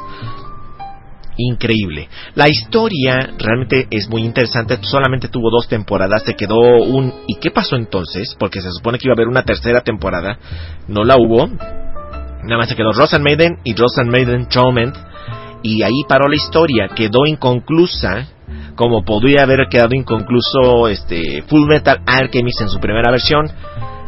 [1.38, 2.10] increíble.
[2.34, 7.14] La historia realmente es muy interesante, solamente tuvo dos temporadas, se quedó un...
[7.28, 8.36] ¿Y qué pasó entonces?
[8.40, 10.40] Porque se supone que iba a haber una tercera temporada,
[10.88, 11.48] no la hubo.
[11.48, 14.98] Nada más se quedó Rosan Maiden y Rosan Maiden Torment.
[15.62, 18.28] Y ahí paró la historia, quedó inconclusa,
[18.76, 23.50] como podría haber quedado inconcluso este Full Metal Alchemist en su primera versión.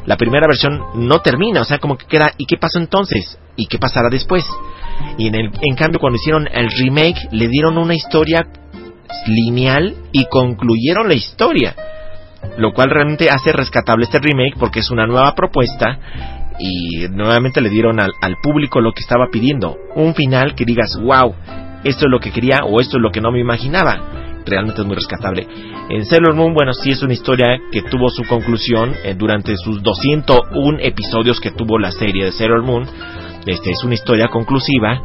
[0.05, 3.37] La primera versión no termina, o sea, como que queda, ¿y qué pasó entonces?
[3.55, 4.43] ¿Y qué pasará después?
[5.17, 8.47] Y en, el, en cambio cuando hicieron el remake le dieron una historia
[9.27, 11.75] lineal y concluyeron la historia.
[12.57, 15.99] Lo cual realmente hace rescatable este remake porque es una nueva propuesta
[16.59, 19.77] y nuevamente le dieron al, al público lo que estaba pidiendo.
[19.95, 21.35] Un final que digas, wow,
[21.83, 24.30] esto es lo que quería o esto es lo que no me imaginaba.
[24.45, 25.47] Realmente es muy rescatable.
[25.89, 29.81] En Sailor Moon, bueno, sí es una historia que tuvo su conclusión eh, durante sus
[29.81, 32.87] 201 episodios que tuvo la serie de Sailor Moon.
[33.45, 35.01] Este es una historia conclusiva.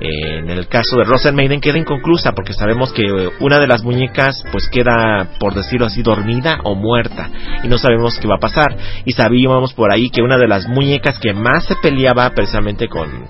[0.00, 3.66] Eh, en el caso de Rosen Maiden queda inconclusa porque sabemos que eh, una de
[3.66, 7.28] las muñecas pues queda, por decirlo así, dormida o muerta
[7.62, 8.76] y no sabemos qué va a pasar.
[9.04, 13.26] Y sabíamos por ahí que una de las muñecas que más se peleaba precisamente con,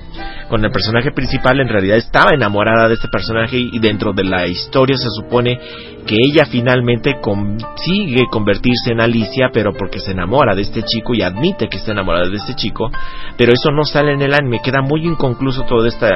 [0.50, 4.48] con el personaje principal en realidad estaba enamorada de este personaje y dentro de la
[4.48, 5.60] historia se supone
[6.04, 11.22] que ella finalmente consigue convertirse en Alicia, pero porque se enamora de este chico y
[11.22, 12.90] admite que está enamorada de este chico,
[13.36, 16.10] pero eso no sale en el anime, queda muy inconcluso toda esta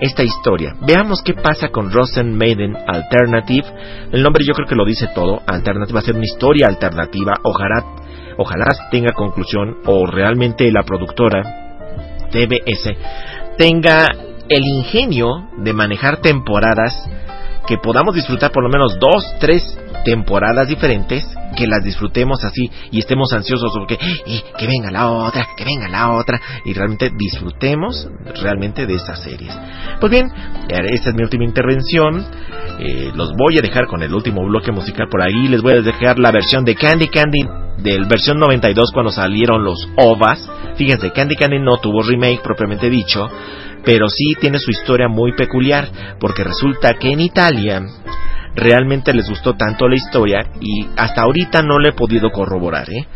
[0.00, 0.76] esta historia.
[0.86, 3.66] Veamos qué pasa con Rosen Maiden Alternative.
[4.12, 5.42] El nombre yo creo que lo dice todo.
[5.44, 7.32] Alternative va a ser una historia alternativa.
[7.42, 7.84] Ojalá,
[8.36, 11.67] ojalá tenga conclusión o realmente la productora
[12.30, 12.96] TBS
[13.56, 14.06] tenga
[14.48, 17.08] el ingenio de manejar temporadas
[17.68, 19.62] que podamos disfrutar por lo menos dos, tres
[20.04, 25.48] temporadas diferentes, que las disfrutemos así y estemos ansiosos porque y, que venga la otra,
[25.54, 28.08] que venga la otra y realmente disfrutemos
[28.42, 29.54] realmente de esas series.
[30.00, 30.30] Pues bien,
[30.68, 32.24] esta es mi última intervención.
[32.78, 35.48] Eh, los voy a dejar con el último bloque musical por ahí.
[35.48, 37.40] Les voy a dejar la versión de Candy Candy
[37.82, 40.50] del versión 92 cuando salieron los OVAs.
[40.76, 43.28] Fíjense, Candy Candy no tuvo remake propiamente dicho,
[43.88, 45.88] pero sí tiene su historia muy peculiar,
[46.20, 47.82] porque resulta que en Italia
[48.54, 53.06] realmente les gustó tanto la historia y hasta ahorita no le he podido corroborar, ¿eh?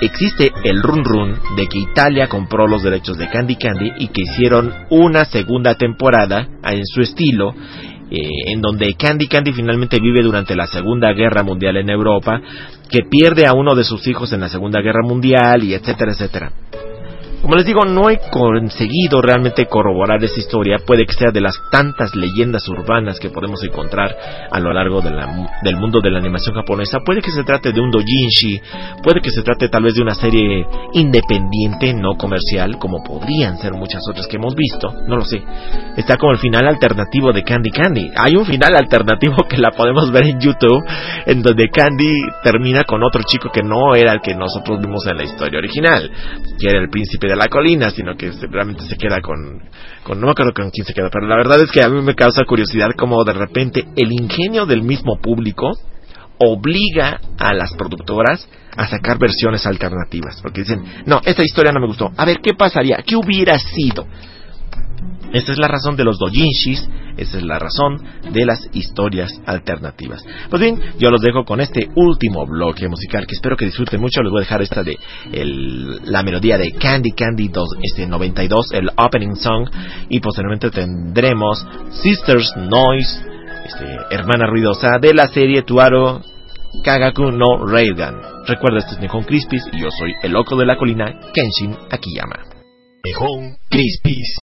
[0.00, 4.22] Existe el run run de que Italia compró los derechos de Candy Candy y que
[4.22, 7.52] hicieron una segunda temporada en su estilo
[8.10, 12.40] eh, en donde Candy Candy finalmente vive durante la Segunda Guerra Mundial en Europa,
[12.88, 16.52] que pierde a uno de sus hijos en la Segunda Guerra Mundial y etcétera, etcétera.
[17.42, 20.76] Como les digo, no he conseguido realmente corroborar esa historia.
[20.86, 24.14] Puede que sea de las tantas leyendas urbanas que podemos encontrar
[24.50, 26.98] a lo largo de la, del mundo de la animación japonesa.
[27.00, 28.60] Puede que se trate de un dojinshi,
[29.02, 33.72] puede que se trate tal vez de una serie independiente, no comercial, como podrían ser
[33.72, 34.92] muchas otras que hemos visto.
[35.06, 35.42] No lo sé.
[35.96, 38.10] Está como el final alternativo de Candy Candy.
[38.16, 40.84] Hay un final alternativo que la podemos ver en YouTube,
[41.24, 42.12] en donde Candy
[42.42, 46.10] termina con otro chico que no era el que nosotros vimos en la historia original,
[46.58, 49.62] que era el príncipe de la colina, sino que realmente se queda con,
[50.02, 52.02] con, no me acuerdo con quién se queda, pero la verdad es que a mí
[52.02, 55.70] me causa curiosidad como de repente el ingenio del mismo público
[56.38, 61.86] obliga a las productoras a sacar versiones alternativas, porque dicen, no, esta historia no me
[61.86, 63.02] gustó, a ver, ¿qué pasaría?
[63.06, 64.06] ¿Qué hubiera sido?
[65.32, 68.02] Esa es la razón de los dojinshis, esa es la razón
[68.32, 70.24] de las historias alternativas.
[70.48, 74.22] Pues bien, yo los dejo con este último bloque musical que espero que disfruten mucho.
[74.22, 74.98] Les voy a dejar esta de
[76.04, 79.68] la melodía de Candy Candy 2, este 92, el opening song,
[80.08, 83.24] y posteriormente tendremos Sisters Noise,
[83.66, 86.22] este, hermana ruidosa de la serie Tuaro
[86.82, 88.14] Kagaku no Railgun.
[88.46, 92.44] Recuerda, este es Nihon Crispis y yo soy el loco de la colina, Kenshin Akiyama.
[93.04, 94.39] Nihon Crispis.「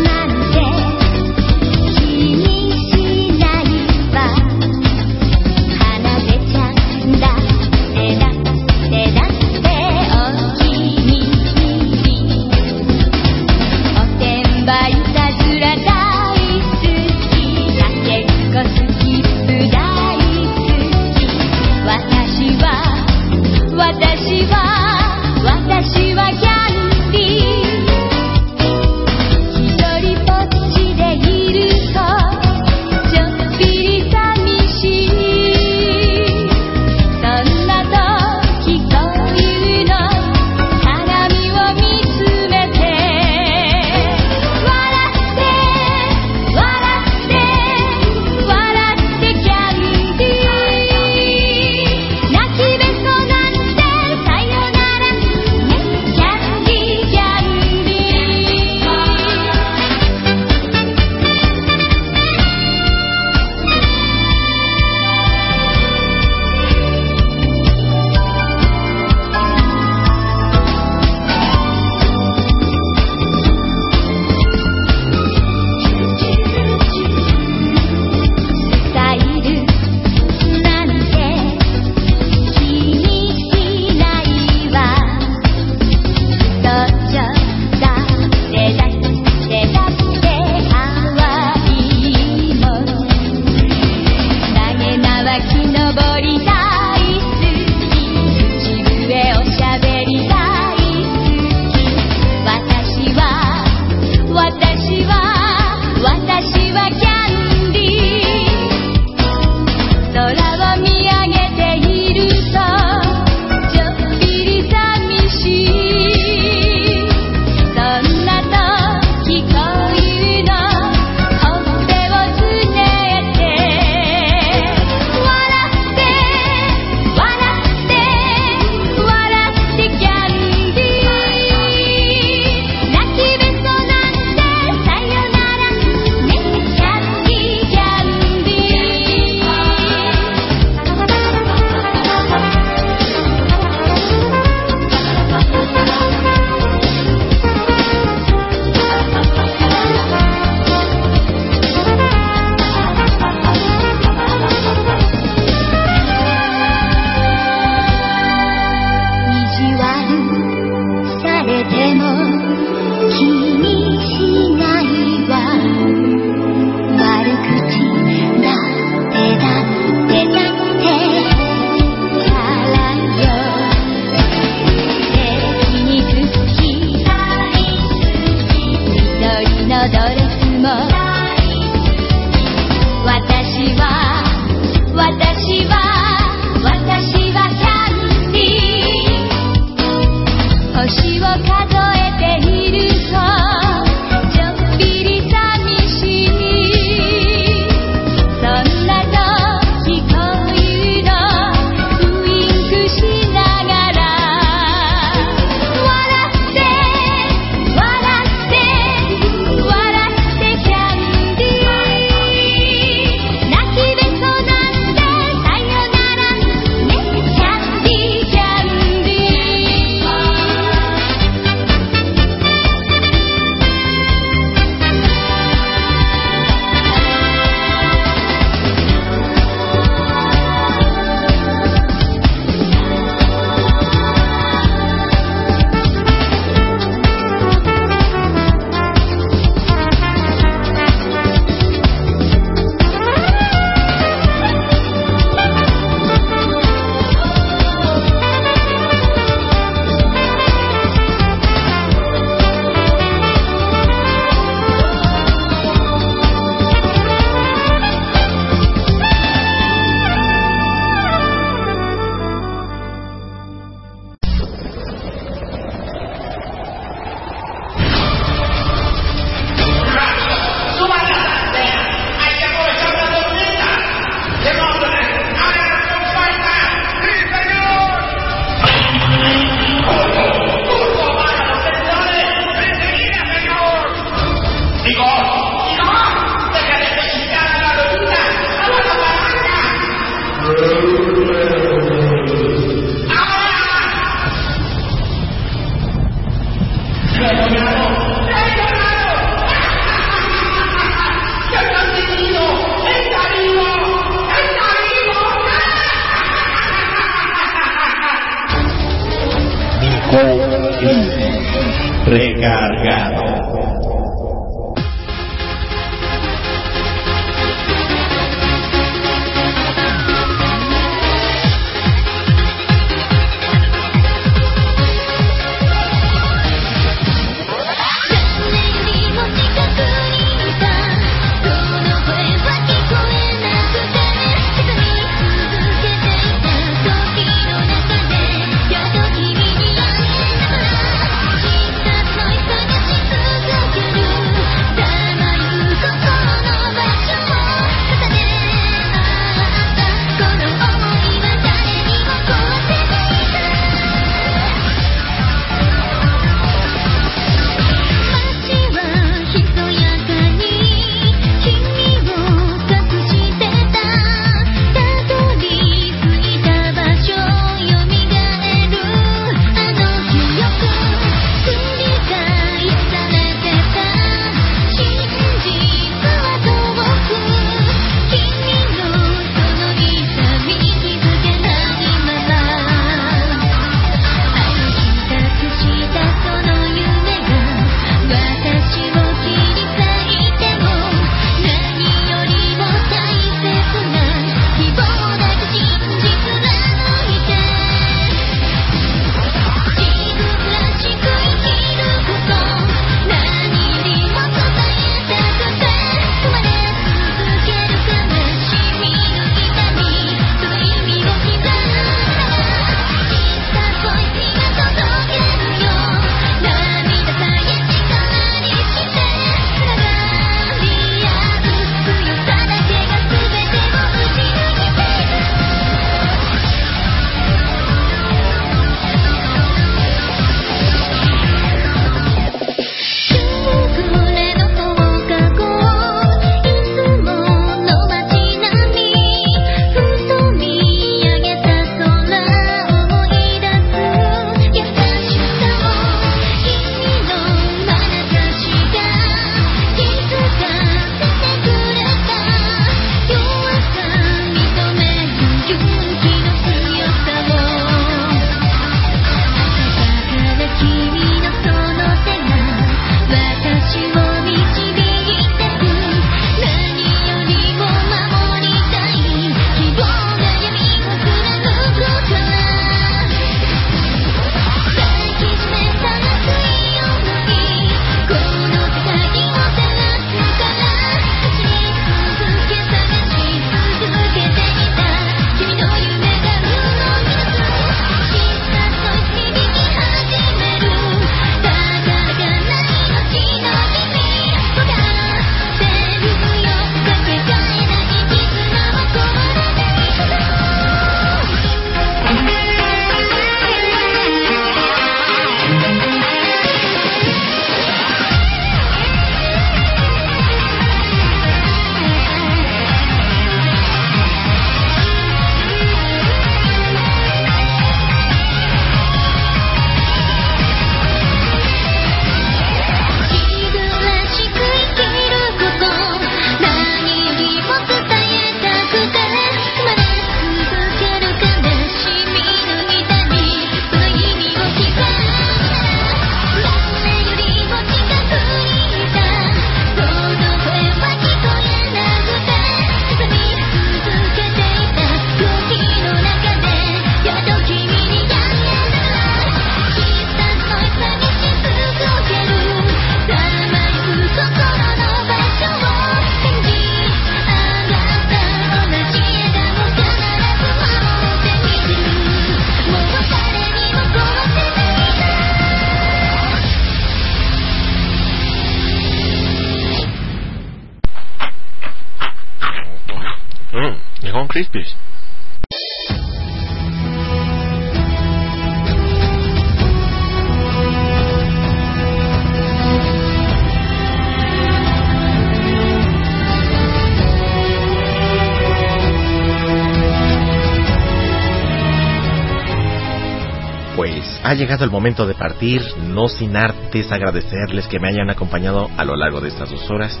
[594.40, 598.96] llegado el momento de partir, no sin antes agradecerles que me hayan acompañado a lo
[598.96, 600.00] largo de estas dos horas.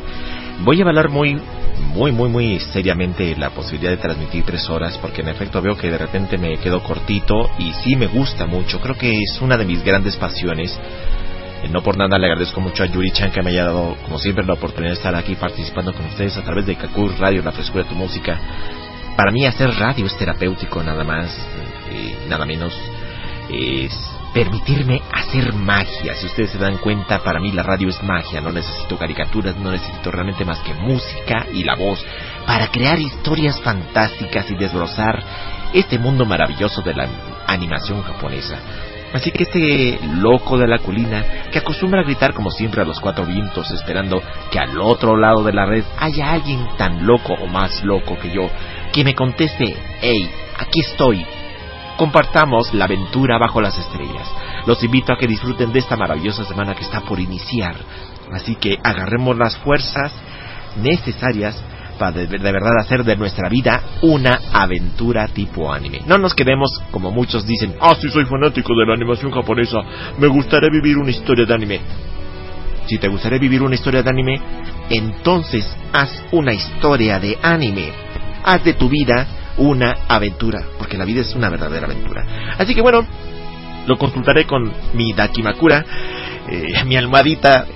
[0.60, 1.38] voy a evaluar muy,
[1.94, 5.90] muy, muy, muy seriamente la posibilidad de transmitir tres horas, porque en efecto veo que
[5.90, 8.80] de repente me quedo cortito y sí me gusta mucho.
[8.80, 10.78] Creo que es una de mis grandes pasiones.
[11.62, 14.18] Eh, No por nada le agradezco mucho a Yuri Chan que me haya dado, como
[14.18, 17.52] siempre, la oportunidad de estar aquí participando con ustedes a través de Kakur Radio, la
[17.52, 18.40] frescura de tu música.
[19.16, 21.28] Para mí hacer radio es terapéutico, nada más,
[21.90, 22.72] eh, nada menos.
[23.52, 23.92] Es
[24.32, 26.14] permitirme hacer magia.
[26.14, 28.40] Si ustedes se dan cuenta, para mí la radio es magia.
[28.40, 32.04] No necesito caricaturas, no necesito realmente más que música y la voz
[32.46, 35.22] para crear historias fantásticas y desbrozar
[35.72, 37.08] este mundo maravilloso de la
[37.46, 38.58] animación japonesa.
[39.12, 43.00] Así que este loco de la colina, que acostumbra a gritar como siempre a los
[43.00, 47.46] cuatro vientos, esperando que al otro lado de la red haya alguien tan loco o
[47.48, 48.48] más loco que yo,
[48.92, 51.26] que me conteste, hey, aquí estoy,
[52.00, 54.26] compartamos la aventura bajo las estrellas.
[54.66, 57.74] Los invito a que disfruten de esta maravillosa semana que está por iniciar.
[58.32, 60.10] Así que agarremos las fuerzas
[60.82, 61.62] necesarias
[61.98, 66.00] para de, verdad hacer de nuestra vida una aventura tipo anime.
[66.06, 69.80] No nos quedemos como muchos dicen, ah, sí soy fanático de la animación japonesa,
[70.16, 71.80] me gustaría vivir una historia de anime.
[72.86, 74.40] Si te gustaría vivir una historia de anime,
[74.88, 77.92] entonces haz una historia de anime.
[78.42, 82.24] Haz de tu vida una aventura, porque la vida es una verdadera aventura.
[82.58, 83.06] Así que bueno,
[83.86, 85.84] lo consultaré con mi Dakimakura,
[86.48, 87.66] eh, mi almohadita.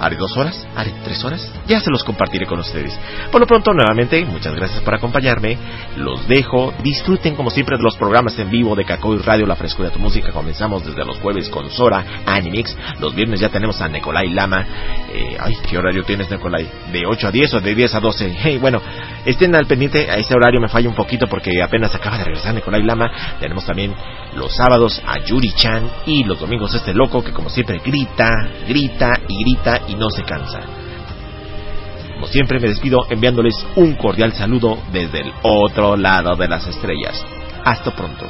[0.00, 0.66] ¿Haré dos horas?
[0.76, 1.52] ¿Haré tres horas?
[1.66, 2.96] Ya se los compartiré con ustedes.
[3.32, 5.58] Por lo pronto, nuevamente, muchas gracias por acompañarme.
[5.96, 6.72] Los dejo.
[6.82, 10.00] Disfruten, como siempre, de los programas en vivo de Kakoi Radio, La Frescura de tu
[10.00, 10.30] Música.
[10.30, 12.76] Comenzamos desde los jueves con Sora, Animix.
[13.00, 14.64] Los viernes ya tenemos a Nicolai Lama.
[15.12, 16.68] Eh, ay, ¿qué horario tienes, Nicolai?
[16.92, 18.36] ¿De 8 a 10 o de 10 a 12?
[18.40, 18.80] Hey, bueno,
[19.24, 20.08] estén al pendiente.
[20.08, 23.10] A ese horario me falla un poquito porque apenas acaba de regresar Nicolai Lama.
[23.40, 23.94] Tenemos también
[24.36, 28.30] los sábados a Yuri Chan y los domingos este loco que, como siempre, grita,
[28.66, 30.60] grita y grita y no se cansa.
[32.14, 37.24] Como siempre me despido enviándoles un cordial saludo desde el otro lado de las estrellas.
[37.64, 38.26] Hasta pronto.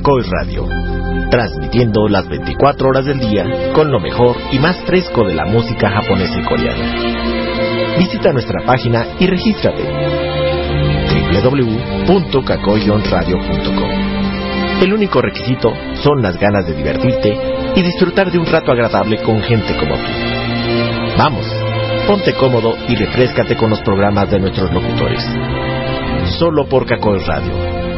[0.00, 0.66] Kakoi Radio,
[1.30, 3.44] transmitiendo las 24 horas del día
[3.74, 7.98] con lo mejor y más fresco de la música japonesa y coreana.
[7.98, 9.82] Visita nuestra página y regístrate
[11.42, 13.90] www.kakoyonradio.com.
[14.80, 15.70] El único requisito
[16.02, 17.38] son las ganas de divertirte
[17.76, 20.12] y disfrutar de un rato agradable con gente como tú.
[21.18, 21.46] Vamos,
[22.06, 25.22] ponte cómodo y refrescate con los programas de nuestros locutores.
[26.38, 27.69] Solo por Kakoi Radio,